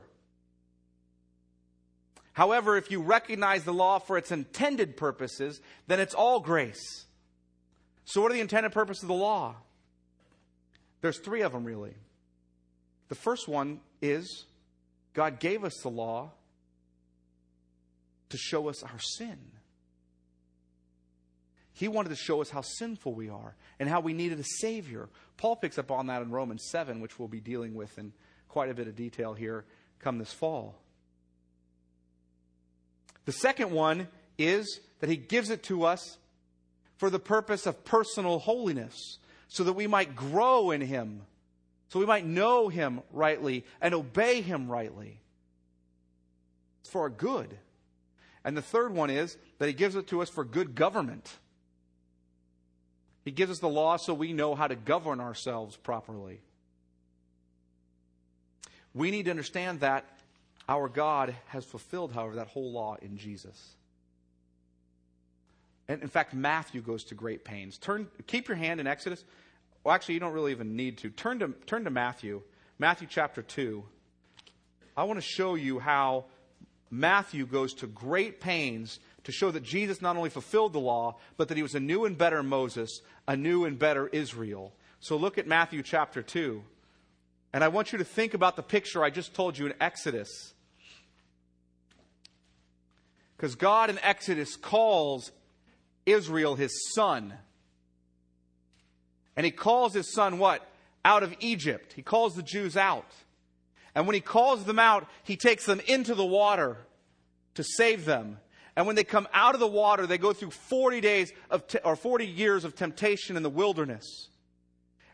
[2.34, 7.06] However, if you recognize the law for its intended purposes, then it's all grace.
[8.06, 9.56] So, what are the intended purposes of the law?
[11.02, 11.96] There's three of them, really.
[13.10, 14.46] The first one is
[15.14, 16.32] God gave us the law
[18.30, 19.38] to show us our sin.
[21.74, 25.10] He wanted to show us how sinful we are and how we needed a Savior.
[25.38, 28.14] Paul picks up on that in Romans 7, which we'll be dealing with in
[28.50, 29.64] quite a bit of detail here
[30.00, 30.76] come this fall.
[33.26, 36.18] The second one is that He gives it to us
[36.98, 41.22] for the purpose of personal holiness, so that we might grow in Him,
[41.90, 45.20] so we might know Him rightly and obey Him rightly.
[46.82, 47.58] It's for our good.
[48.44, 51.38] And the third one is that He gives it to us for good government
[53.28, 56.40] he gives us the law so we know how to govern ourselves properly.
[58.94, 60.06] We need to understand that
[60.70, 63.76] our God has fulfilled, however, that whole law in Jesus.
[65.90, 67.78] And in fact, Matthew goes to great pains.
[67.78, 69.26] Turn, keep your hand in Exodus.
[69.88, 71.10] Well, actually, you don't really even need to.
[71.10, 72.42] Turn to, turn to Matthew,
[72.78, 73.86] Matthew chapter 2.
[74.98, 76.26] I want to show you how
[76.92, 81.48] Matthew goes to great pains to show that Jesus not only fulfilled the law, but
[81.48, 84.74] that he was a new and better Moses, a new and better Israel.
[85.00, 86.62] So look at Matthew chapter 2.
[87.54, 90.54] And I want you to think about the picture I just told you in Exodus.
[93.38, 95.32] Because God in Exodus calls
[96.06, 97.36] Israel his son.
[99.38, 100.68] And he calls his son what?
[101.06, 101.94] Out of Egypt.
[101.94, 103.10] He calls the Jews out.
[103.96, 106.78] And when he calls them out, he takes them into the water
[107.54, 108.40] to save them.
[108.76, 111.80] And when they come out of the water, they go through 40 days of te-
[111.86, 114.28] or 40 years of temptation in the wilderness.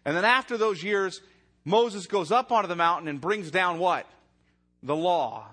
[0.04, 1.22] And then after those years,
[1.66, 4.06] Moses goes up onto the mountain and brings down what?
[4.82, 5.48] The law.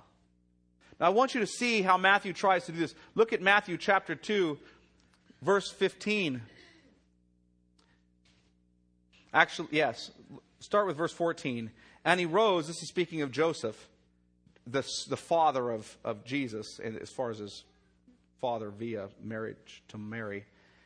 [0.99, 2.95] Now I want you to see how Matthew tries to do this.
[3.15, 4.59] Look at Matthew chapter 2,
[5.43, 6.43] verse 15.
[9.33, 10.11] Actually, yes.
[10.61, 11.71] Start with verse 14.
[12.05, 13.89] And he rose, this is speaking of Joseph,
[14.67, 17.65] the, the father of, of Jesus, as far as his
[18.41, 20.45] father via marriage to Mary.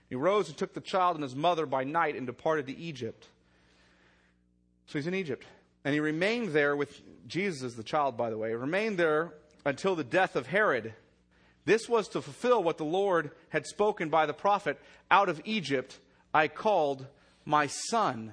[0.09, 3.28] He rose and took the child and his mother by night and departed to Egypt.
[4.87, 5.46] So he's in Egypt.
[5.85, 9.33] And he remained there with Jesus as the child, by the way, remained there
[9.64, 10.94] until the death of Herod.
[11.64, 14.78] This was to fulfill what the Lord had spoken by the prophet
[15.11, 15.98] Out of Egypt
[16.33, 17.07] I called
[17.44, 18.33] my son.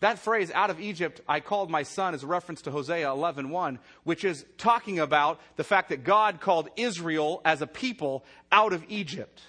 [0.00, 3.48] That phrase, out of Egypt, I called my son, is a reference to Hosea 11.1,
[3.48, 8.72] 1, which is talking about the fact that God called Israel as a people out
[8.72, 9.40] of Egypt.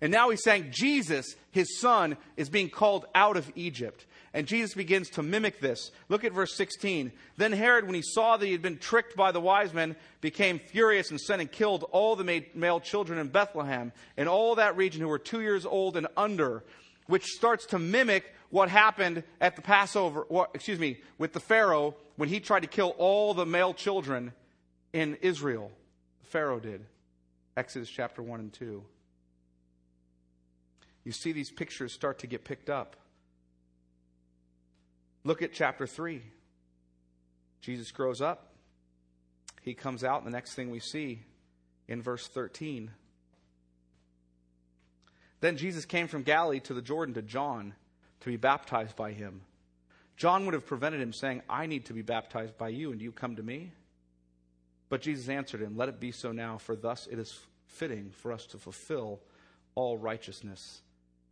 [0.00, 4.04] And now he's saying Jesus, his son, is being called out of Egypt.
[4.34, 5.90] And Jesus begins to mimic this.
[6.08, 7.12] Look at verse 16.
[7.36, 10.58] Then Herod, when he saw that he had been tricked by the wise men, became
[10.58, 15.02] furious and sent and killed all the male children in Bethlehem and all that region
[15.02, 16.64] who were two years old and under,
[17.08, 22.28] which starts to mimic what happened at the Passover, excuse me, with the Pharaoh when
[22.28, 24.32] he tried to kill all the male children
[24.94, 25.70] in Israel.
[26.22, 26.86] Pharaoh did.
[27.54, 28.82] Exodus chapter 1 and 2.
[31.04, 32.96] You see these pictures start to get picked up.
[35.24, 36.22] Look at chapter 3.
[37.60, 38.48] Jesus grows up.
[39.62, 41.22] He comes out, and the next thing we see
[41.86, 42.90] in verse 13.
[45.40, 47.74] Then Jesus came from Galilee to the Jordan to John
[48.20, 49.42] to be baptized by him.
[50.16, 53.12] John would have prevented him saying, I need to be baptized by you, and you
[53.12, 53.72] come to me?
[54.88, 58.32] But Jesus answered him, Let it be so now, for thus it is fitting for
[58.32, 59.20] us to fulfill
[59.74, 60.82] all righteousness.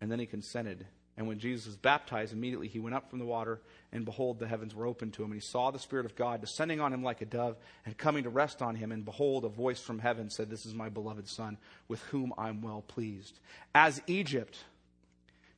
[0.00, 0.86] And then he consented.
[1.20, 3.60] And when Jesus was baptized, immediately he went up from the water,
[3.92, 5.30] and behold, the heavens were opened to him.
[5.32, 8.24] And he saw the Spirit of God descending on him like a dove and coming
[8.24, 8.90] to rest on him.
[8.90, 11.58] And behold, a voice from heaven said, This is my beloved Son,
[11.88, 13.38] with whom I'm well pleased.
[13.74, 14.64] As Egypt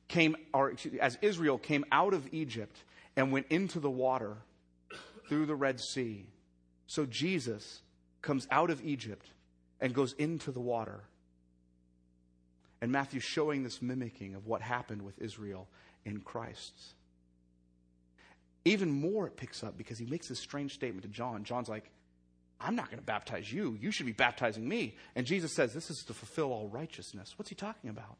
[0.09, 2.75] came, or as Israel came out of Egypt
[3.15, 4.35] and went into the water
[5.29, 6.25] through the Red Sea,
[6.87, 7.83] so Jesus
[8.21, 9.27] comes out of Egypt
[9.79, 11.05] and goes into the water.
[12.83, 15.69] And Matthew's showing this mimicking of what happened with Israel
[16.03, 16.73] in Christ.
[18.65, 21.45] Even more, it picks up because he makes this strange statement to John.
[21.45, 21.89] John's like,
[22.59, 23.77] I'm not going to baptize you.
[23.79, 24.97] You should be baptizing me.
[25.15, 27.35] And Jesus says, This is to fulfill all righteousness.
[27.37, 28.17] What's he talking about?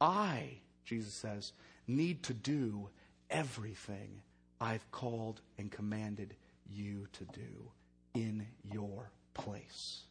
[0.00, 1.52] I, Jesus says,
[1.88, 2.90] need to do
[3.28, 4.22] everything
[4.60, 6.36] I've called and commanded
[6.72, 7.72] you to do
[8.14, 10.04] in your place.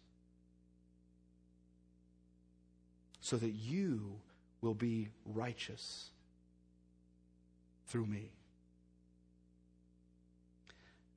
[3.24, 4.18] So that you
[4.60, 6.10] will be righteous
[7.88, 8.32] through me.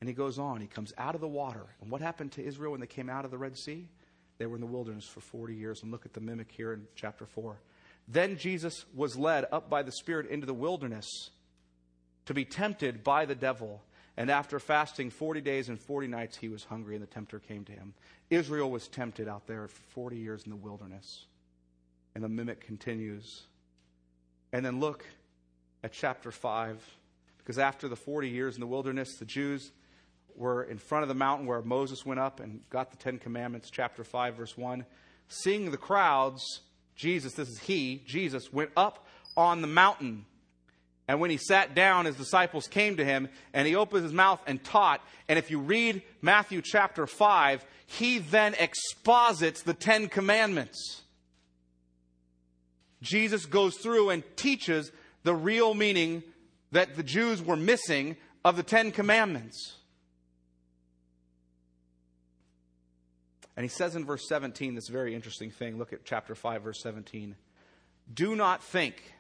[0.01, 0.61] And he goes on.
[0.61, 1.67] He comes out of the water.
[1.81, 3.89] And what happened to Israel when they came out of the Red Sea?
[4.39, 5.83] They were in the wilderness for 40 years.
[5.83, 7.57] And look at the mimic here in chapter 4.
[8.07, 11.31] Then Jesus was led up by the Spirit into the wilderness
[12.27, 13.83] to be tempted by the devil.
[14.17, 17.65] And after fasting 40 days and 40 nights, he was hungry, and the tempter came
[17.65, 17.95] to him.
[18.31, 21.27] Israel was tempted out there for 40 years in the wilderness.
[22.17, 23.43] And the mimic continues.
[24.51, 25.05] And then look
[25.85, 26.83] at chapter 5.
[27.37, 29.71] Because after the 40 years in the wilderness, the Jews
[30.35, 33.69] were in front of the mountain where Moses went up and got the Ten Commandments,
[33.71, 34.87] chapter 5, verse 1.
[35.29, 36.43] Seeing the crowds,
[36.95, 39.07] Jesus, this is he, Jesus, went up
[39.37, 40.25] on the mountain.
[41.09, 44.41] And when he sat down, his disciples came to him, and he opened his mouth
[44.47, 45.03] and taught.
[45.29, 51.03] And if you read Matthew chapter 5, he then exposits the Ten Commandments.
[53.07, 54.93] Jesus goes through and teaches
[55.23, 56.23] the real meaning
[56.73, 59.77] that the Jews were missing of the Ten Commandments.
[63.57, 65.79] And he says in verse 17 this very interesting thing.
[65.79, 67.37] Look at chapter 5, verse 17.
[68.13, 69.15] Do not think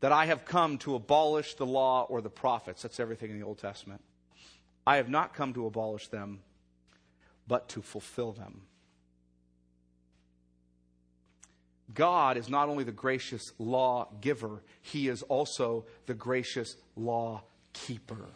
[0.00, 2.82] that I have come to abolish the law or the prophets.
[2.82, 4.02] That's everything in the Old Testament.
[4.86, 6.40] I have not come to abolish them,
[7.46, 8.62] but to fulfill them.
[11.94, 17.42] God is not only the gracious law giver, He is also the gracious law
[17.72, 18.26] keeper.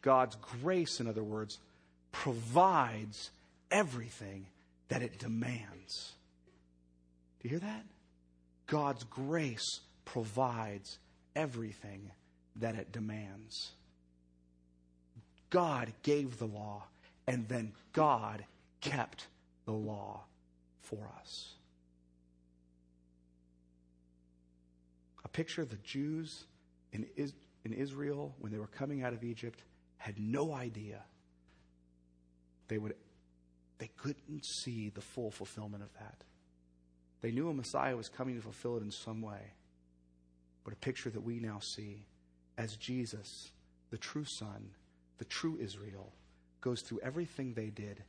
[0.00, 1.58] God's grace, in other words,
[2.12, 3.30] provides
[3.70, 4.46] everything
[4.88, 6.12] that it demands.
[7.40, 7.84] Do you hear that?
[8.66, 10.98] God's grace provides
[11.34, 12.10] everything
[12.56, 13.72] that it demands.
[15.50, 16.84] God gave the law,
[17.26, 18.44] and then God
[18.80, 19.26] kept
[19.68, 20.24] the law
[20.80, 21.56] for us.
[25.26, 26.46] A picture the Jews
[26.90, 27.04] in,
[27.66, 29.62] in Israel when they were coming out of Egypt
[29.98, 31.02] had no idea
[32.68, 32.94] they would
[33.76, 36.24] they couldn't see the full fulfillment of that.
[37.20, 39.52] They knew a Messiah was coming to fulfill it in some way.
[40.64, 42.06] But a picture that we now see
[42.56, 43.52] as Jesus,
[43.90, 44.70] the true Son,
[45.18, 46.12] the true Israel,
[46.60, 48.02] goes through everything they did,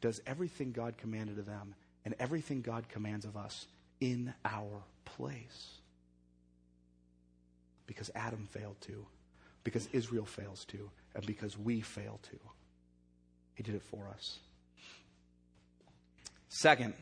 [0.00, 1.74] does everything God commanded of them,
[2.04, 3.66] and everything God commands of us
[4.00, 5.78] in our place.
[7.86, 9.06] Because Adam failed to,
[9.64, 12.38] because Israel fails to, and because we fail to.
[13.54, 14.38] He did it for us.
[16.48, 16.94] Second,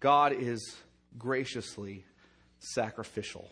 [0.00, 0.76] God is
[1.16, 2.04] graciously
[2.58, 3.48] sacrificial.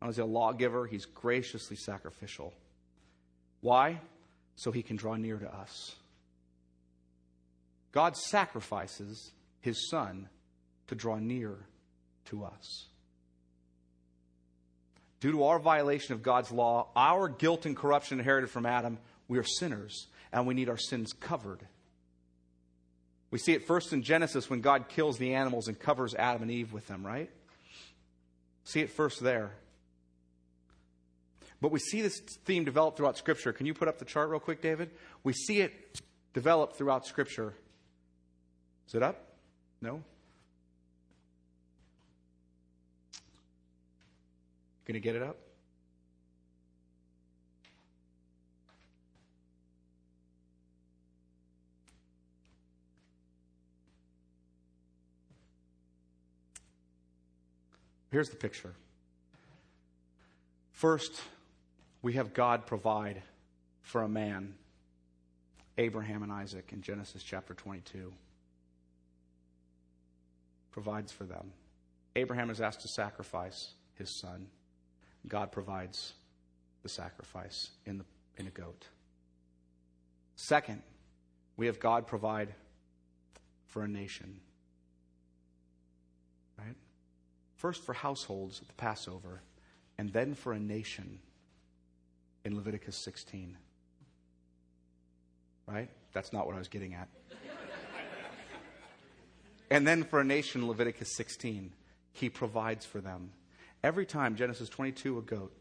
[0.00, 2.52] Not as a lawgiver, he's graciously sacrificial.
[3.60, 4.00] Why?
[4.56, 5.94] So he can draw near to us.
[7.92, 10.28] God sacrifices his son
[10.88, 11.56] to draw near
[12.26, 12.86] to us.
[15.20, 19.38] Due to our violation of God's law, our guilt and corruption inherited from Adam, we
[19.38, 21.60] are sinners and we need our sins covered.
[23.30, 26.50] We see it first in Genesis when God kills the animals and covers Adam and
[26.50, 27.30] Eve with them, right?
[28.64, 29.52] See it first there.
[31.60, 33.52] But we see this theme develop throughout Scripture.
[33.52, 34.90] Can you put up the chart real quick, David?
[35.22, 35.72] We see it
[36.34, 37.54] develop throughout Scripture.
[38.88, 39.16] Is it up?
[39.80, 40.02] No?
[44.84, 45.36] Going to get it up?
[58.12, 58.74] Here's the picture.
[60.72, 61.22] First,
[62.02, 63.22] we have God provide
[63.80, 64.54] for a man,
[65.78, 68.12] Abraham and Isaac, in Genesis chapter 22.
[70.72, 71.52] Provides for them.
[72.16, 74.48] Abraham is asked to sacrifice his son.
[75.28, 76.14] God provides
[76.82, 78.04] the sacrifice in, the,
[78.36, 78.88] in a goat.
[80.34, 80.82] Second,
[81.56, 82.54] we have God provide
[83.66, 84.40] for a nation.
[86.58, 86.76] Right?
[87.56, 89.42] First for households at the Passover,
[89.98, 91.20] and then for a nation
[92.44, 93.56] in Leviticus 16.
[95.66, 95.88] Right?
[96.12, 97.08] That's not what I was getting at.
[99.72, 101.72] And then for a nation, Leviticus 16.
[102.12, 103.30] He provides for them.
[103.82, 105.52] Every time, Genesis 22, a goat.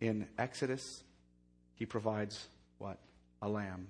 [0.00, 1.04] In Exodus,
[1.76, 2.98] he provides what?
[3.40, 3.86] A lamb.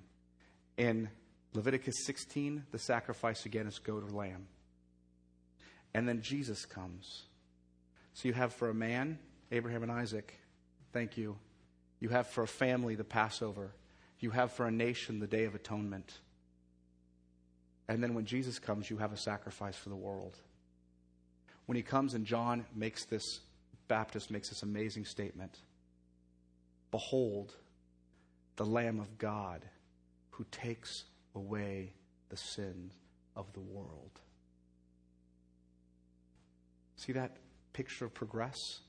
[0.77, 1.09] In
[1.55, 4.45] Leviticus 16, the sacrifice again is goat or lamb.
[5.95, 7.23] And then Jesus comes.
[8.13, 9.17] So you have for a man,
[9.51, 10.35] Abraham and Isaac,
[10.91, 11.35] thank you.
[11.99, 13.71] You have for a family the Passover.
[14.19, 16.13] You have for a nation the Day of Atonement.
[17.87, 20.37] And then when Jesus comes, you have a sacrifice for the world.
[21.65, 23.41] When he comes and John makes this,
[23.87, 25.59] Baptist makes this amazing statement
[26.91, 27.55] Behold,
[28.55, 29.65] the Lamb of God
[30.29, 31.05] who takes
[31.35, 31.93] away
[32.29, 32.93] the sins
[33.35, 34.19] of the world.
[36.95, 37.37] See that
[37.73, 38.79] picture of progress?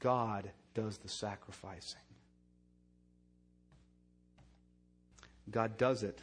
[0.00, 2.00] God does the sacrificing.
[5.50, 6.20] God does it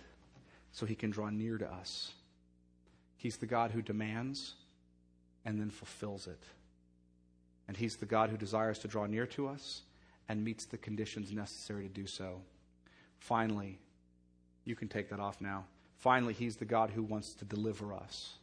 [0.71, 2.11] so he can draw near to us.
[3.17, 4.53] He's the God who demands
[5.45, 6.41] and then fulfills it.
[7.67, 9.81] And he's the God who desires to draw near to us
[10.27, 12.41] and meets the conditions necessary to do so.
[13.19, 13.77] Finally,
[14.63, 15.65] you can take that off now.
[15.97, 18.35] Finally, he's the God who wants to deliver us.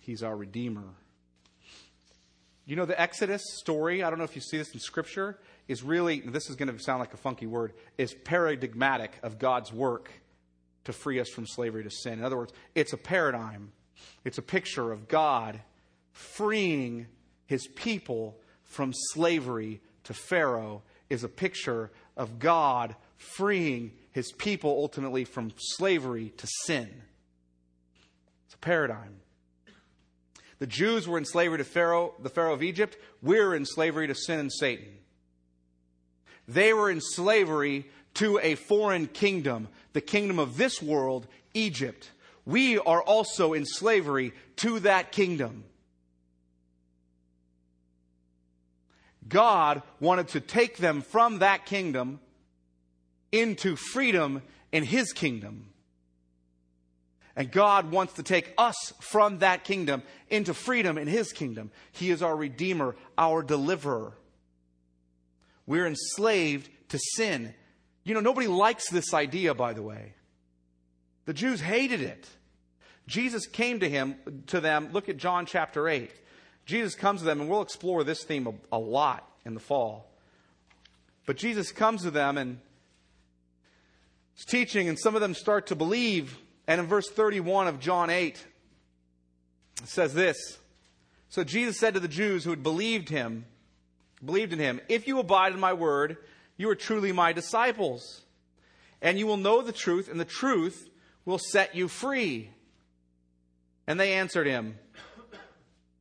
[0.00, 0.94] He's our Redeemer.
[2.66, 5.38] You know, the Exodus story, I don't know if you see this in Scripture,
[5.68, 9.72] is really, this is going to sound like a funky word, is paradigmatic of God's
[9.72, 10.10] work
[10.84, 12.14] to free us from slavery to sin.
[12.14, 13.72] In other words, it's a paradigm,
[14.24, 15.60] it's a picture of God
[16.12, 17.06] freeing
[17.46, 25.24] his people from slavery to Pharaoh, is a picture of God freeing his people ultimately
[25.24, 26.88] from slavery to sin.
[28.46, 29.16] It's a paradigm.
[30.58, 32.96] The Jews were in slavery to Pharaoh, the Pharaoh of Egypt.
[33.22, 34.98] We're in slavery to sin and Satan.
[36.46, 42.10] They were in slavery to a foreign kingdom, the kingdom of this world, Egypt.
[42.44, 45.64] We are also in slavery to that kingdom.
[49.26, 52.20] God wanted to take them from that kingdom
[53.32, 55.70] into freedom in His kingdom.
[57.36, 61.70] And God wants to take us from that kingdom into freedom in His kingdom.
[61.92, 64.12] He is our Redeemer, our deliverer.
[65.66, 67.54] We're enslaved to sin.
[68.04, 70.12] You know, nobody likes this idea, by the way.
[71.24, 72.28] The Jews hated it.
[73.06, 74.16] Jesus came to him
[74.48, 74.90] to them.
[74.92, 76.10] Look at John chapter 8.
[76.66, 80.10] Jesus comes to them, and we'll explore this theme a, a lot in the fall.
[81.26, 82.58] But Jesus comes to them and
[84.36, 86.38] is teaching, and some of them start to believe.
[86.66, 88.44] And in verse 31 of John 8,
[89.82, 90.58] it says this.
[91.28, 93.46] So Jesus said to the Jews who had believed him,
[94.24, 96.16] believed in him, If you abide in my word,
[96.56, 98.22] you are truly my disciples.
[99.02, 100.88] And you will know the truth, and the truth
[101.24, 102.50] will set you free.
[103.86, 104.78] And they answered him,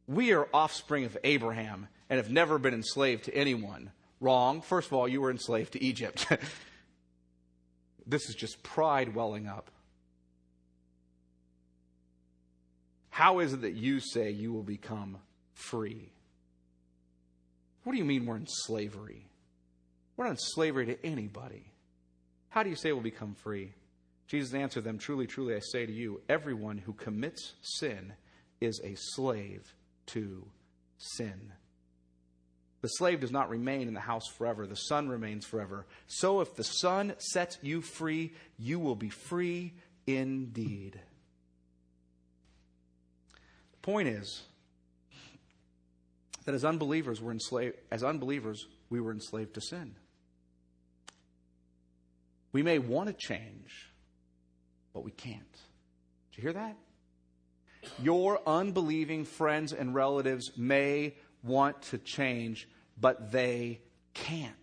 [0.07, 3.91] We are offspring of Abraham and have never been enslaved to anyone.
[4.19, 4.61] Wrong.
[4.61, 6.27] First of all, you were enslaved to Egypt.
[8.07, 9.69] this is just pride welling up.
[13.09, 15.17] How is it that you say you will become
[15.53, 16.13] free?
[17.83, 19.27] What do you mean we're in slavery?
[20.15, 21.65] We're not in slavery to anybody.
[22.49, 23.73] How do you say we'll become free?
[24.27, 28.13] Jesus answered them Truly, truly, I say to you, everyone who commits sin
[28.61, 29.73] is a slave
[30.07, 30.45] to
[30.97, 31.53] sin.
[32.81, 35.85] The slave does not remain in the house forever, the son remains forever.
[36.07, 39.73] So if the son sets you free, you will be free
[40.05, 40.99] indeed.
[43.71, 44.43] The point is,
[46.45, 49.95] that as unbelievers, we're enslaved, as unbelievers, we were enslaved to sin.
[52.53, 53.91] We may want to change,
[54.93, 55.51] but we can't.
[56.31, 56.77] Did you hear that?
[58.01, 63.81] Your unbelieving friends and relatives may want to change, but they
[64.13, 64.53] can't.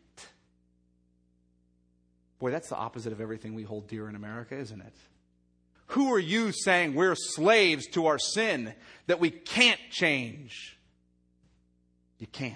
[2.38, 4.95] Boy, that's the opposite of everything we hold dear in America, isn't it?
[5.88, 8.72] Who are you saying we're slaves to our sin
[9.09, 10.78] that we can't change?
[12.18, 12.55] You can't.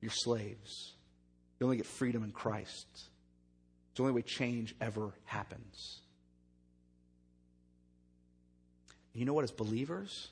[0.00, 0.94] You're slaves.
[1.58, 2.86] You only get freedom in Christ.
[2.92, 6.00] It's the only way change ever happens.
[9.12, 10.28] You know what, as believers,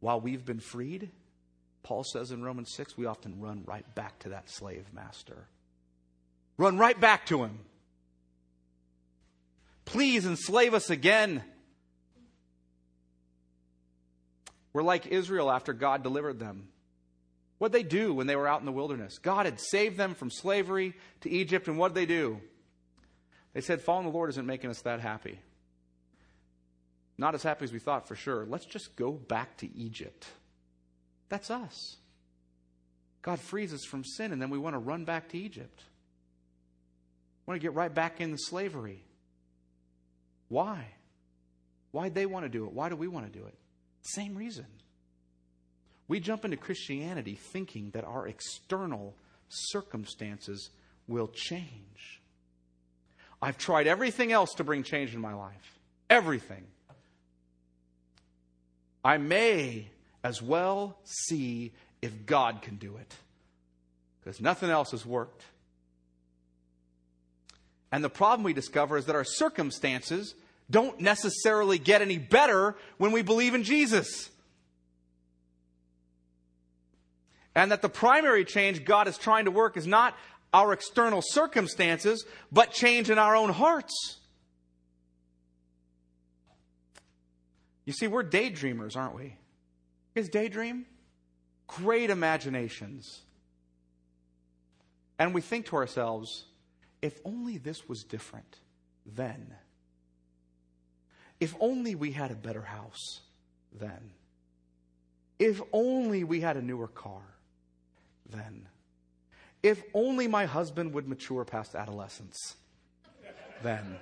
[0.00, 1.08] while we've been freed,
[1.82, 5.46] Paul says in Romans 6, we often run right back to that slave master.
[6.58, 7.58] Run right back to him.
[9.84, 11.42] Please enslave us again.
[14.72, 16.68] We're like Israel after God delivered them.
[17.62, 19.18] What'd they do when they were out in the wilderness?
[19.18, 22.40] God had saved them from slavery to Egypt, and what'd they do?
[23.54, 25.38] They said, Following the Lord isn't making us that happy.
[27.16, 28.44] Not as happy as we thought for sure.
[28.46, 30.26] Let's just go back to Egypt.
[31.28, 31.98] That's us.
[33.22, 35.84] God frees us from sin, and then we want to run back to Egypt.
[37.46, 39.04] We want to get right back into slavery.
[40.48, 40.84] Why?
[41.92, 42.72] Why'd they want to do it?
[42.72, 43.54] Why do we want to do it?
[44.02, 44.66] Same reason.
[46.08, 49.14] We jump into Christianity thinking that our external
[49.48, 50.70] circumstances
[51.08, 52.20] will change.
[53.40, 55.78] I've tried everything else to bring change in my life.
[56.08, 56.64] Everything.
[59.04, 59.88] I may
[60.22, 63.14] as well see if God can do it.
[64.22, 65.42] Because nothing else has worked.
[67.90, 70.34] And the problem we discover is that our circumstances
[70.70, 74.30] don't necessarily get any better when we believe in Jesus.
[77.54, 80.16] And that the primary change God is trying to work is not
[80.52, 84.18] our external circumstances, but change in our own hearts.
[87.84, 89.36] You see, we're daydreamers, aren't we?
[90.14, 90.86] Is daydream?
[91.66, 93.22] Great imaginations.
[95.18, 96.44] And we think to ourselves,
[97.00, 98.58] if only this was different
[99.04, 99.54] then.
[101.40, 103.20] If only we had a better house
[103.72, 104.12] then.
[105.38, 107.22] If only we had a newer car
[108.32, 108.68] then.
[109.62, 112.56] If only my husband would mature past adolescence
[113.62, 113.96] then.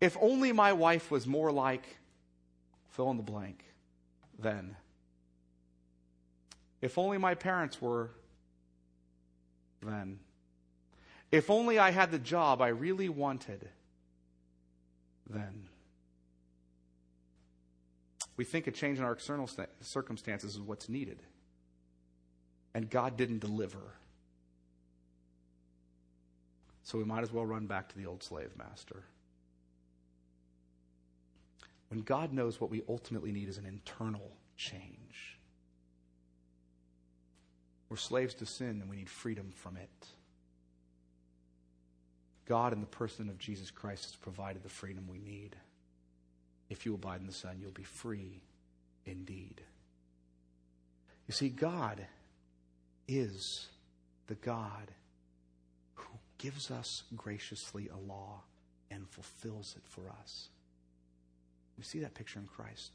[0.00, 1.98] If only my wife was more like
[2.90, 3.64] fill in the blank
[4.38, 4.76] then.
[6.80, 8.10] If only my parents were
[9.82, 10.18] then.
[11.30, 13.68] If only I had the job I really wanted
[15.28, 15.68] then.
[18.36, 19.48] We think a change in our external
[19.80, 21.22] circumstances is what's needed.
[22.74, 23.94] And God didn't deliver.
[26.82, 29.04] So we might as well run back to the old slave master.
[31.88, 35.38] When God knows what we ultimately need is an internal change.
[37.88, 40.06] We're slaves to sin and we need freedom from it.
[42.46, 45.56] God, in the person of Jesus Christ, has provided the freedom we need.
[46.68, 48.42] If you abide in the Son, you'll be free
[49.06, 49.60] indeed.
[51.26, 52.06] You see, God
[53.10, 53.66] is
[54.28, 54.92] the God
[55.94, 58.42] who gives us graciously a law
[58.90, 60.48] and fulfills it for us.
[61.76, 62.92] We see that picture in Christ.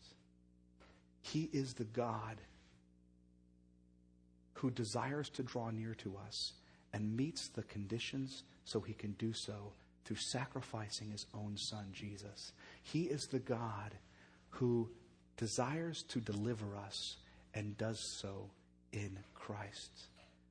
[1.21, 2.37] He is the God
[4.53, 6.53] who desires to draw near to us
[6.93, 9.73] and meets the conditions so he can do so
[10.05, 12.53] through sacrificing his own son, Jesus.
[12.83, 13.95] He is the God
[14.51, 14.89] who
[15.35, 17.17] desires to deliver us
[17.53, 18.49] and does so
[18.95, 19.91] in Christ.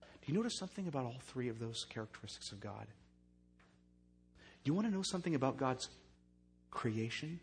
[0.00, 2.86] Do you notice something about all three of those characteristics of God?
[4.64, 5.88] You want to know something about God's
[6.70, 7.40] creation?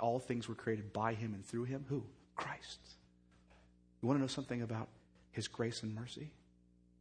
[0.00, 1.84] All things were created by him and through him.
[1.88, 2.02] Who?
[2.36, 2.78] Christ.
[4.00, 4.88] You want to know something about
[5.30, 6.30] his grace and mercy?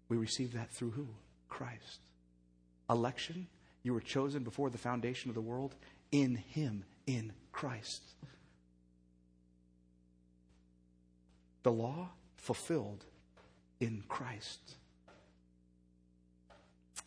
[0.08, 1.08] We receive that through who?
[1.50, 2.00] Christ.
[2.90, 3.48] Election,
[3.84, 5.76] you were chosen before the foundation of the world
[6.12, 8.02] in him, in Christ.
[11.64, 12.10] The law
[12.42, 13.06] fulfilled
[13.80, 14.76] in Christ.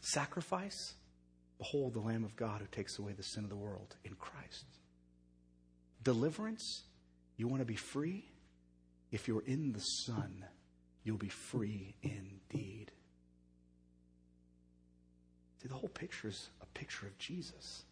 [0.00, 0.94] Sacrifice,
[1.58, 4.64] behold the Lamb of God who takes away the sin of the world in Christ.
[6.02, 6.84] Deliverance,
[7.36, 8.24] you want to be free?
[9.10, 10.44] If you're in the Son,
[11.02, 12.92] you'll be free indeed.
[15.60, 17.84] See, the whole picture is a picture of Jesus.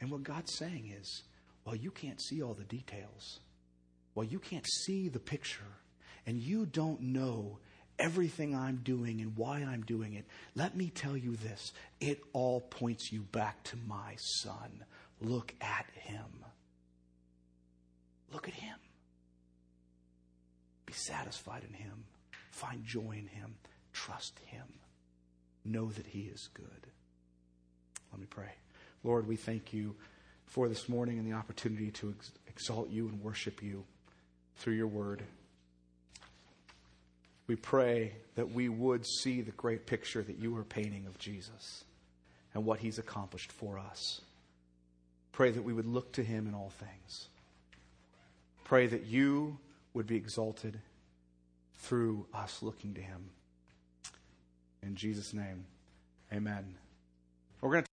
[0.00, 1.22] And what God's saying is,
[1.64, 3.40] well, you can't see all the details.
[4.14, 5.62] Well, you can't see the picture,
[6.26, 7.58] and you don't know
[7.98, 10.24] everything I'm doing and why I'm doing it.
[10.56, 14.84] Let me tell you this it all points you back to my son.
[15.20, 16.44] Look at him.
[18.32, 18.76] Look at him.
[20.86, 22.04] Be satisfied in him.
[22.50, 23.54] Find joy in him.
[23.92, 24.66] Trust him.
[25.64, 26.86] Know that he is good.
[28.12, 28.52] Let me pray.
[29.04, 29.94] Lord, we thank you
[30.46, 33.84] for this morning and the opportunity to ex- exalt you and worship you
[34.56, 35.22] through your word.
[37.46, 41.84] We pray that we would see the great picture that you are painting of Jesus
[42.54, 44.20] and what he's accomplished for us.
[45.32, 47.28] Pray that we would look to him in all things.
[48.64, 49.58] Pray that you
[49.94, 50.78] would be exalted
[51.78, 53.30] through us looking to him.
[54.82, 55.64] In Jesus' name,
[56.32, 56.74] amen.
[57.60, 57.88] We're going to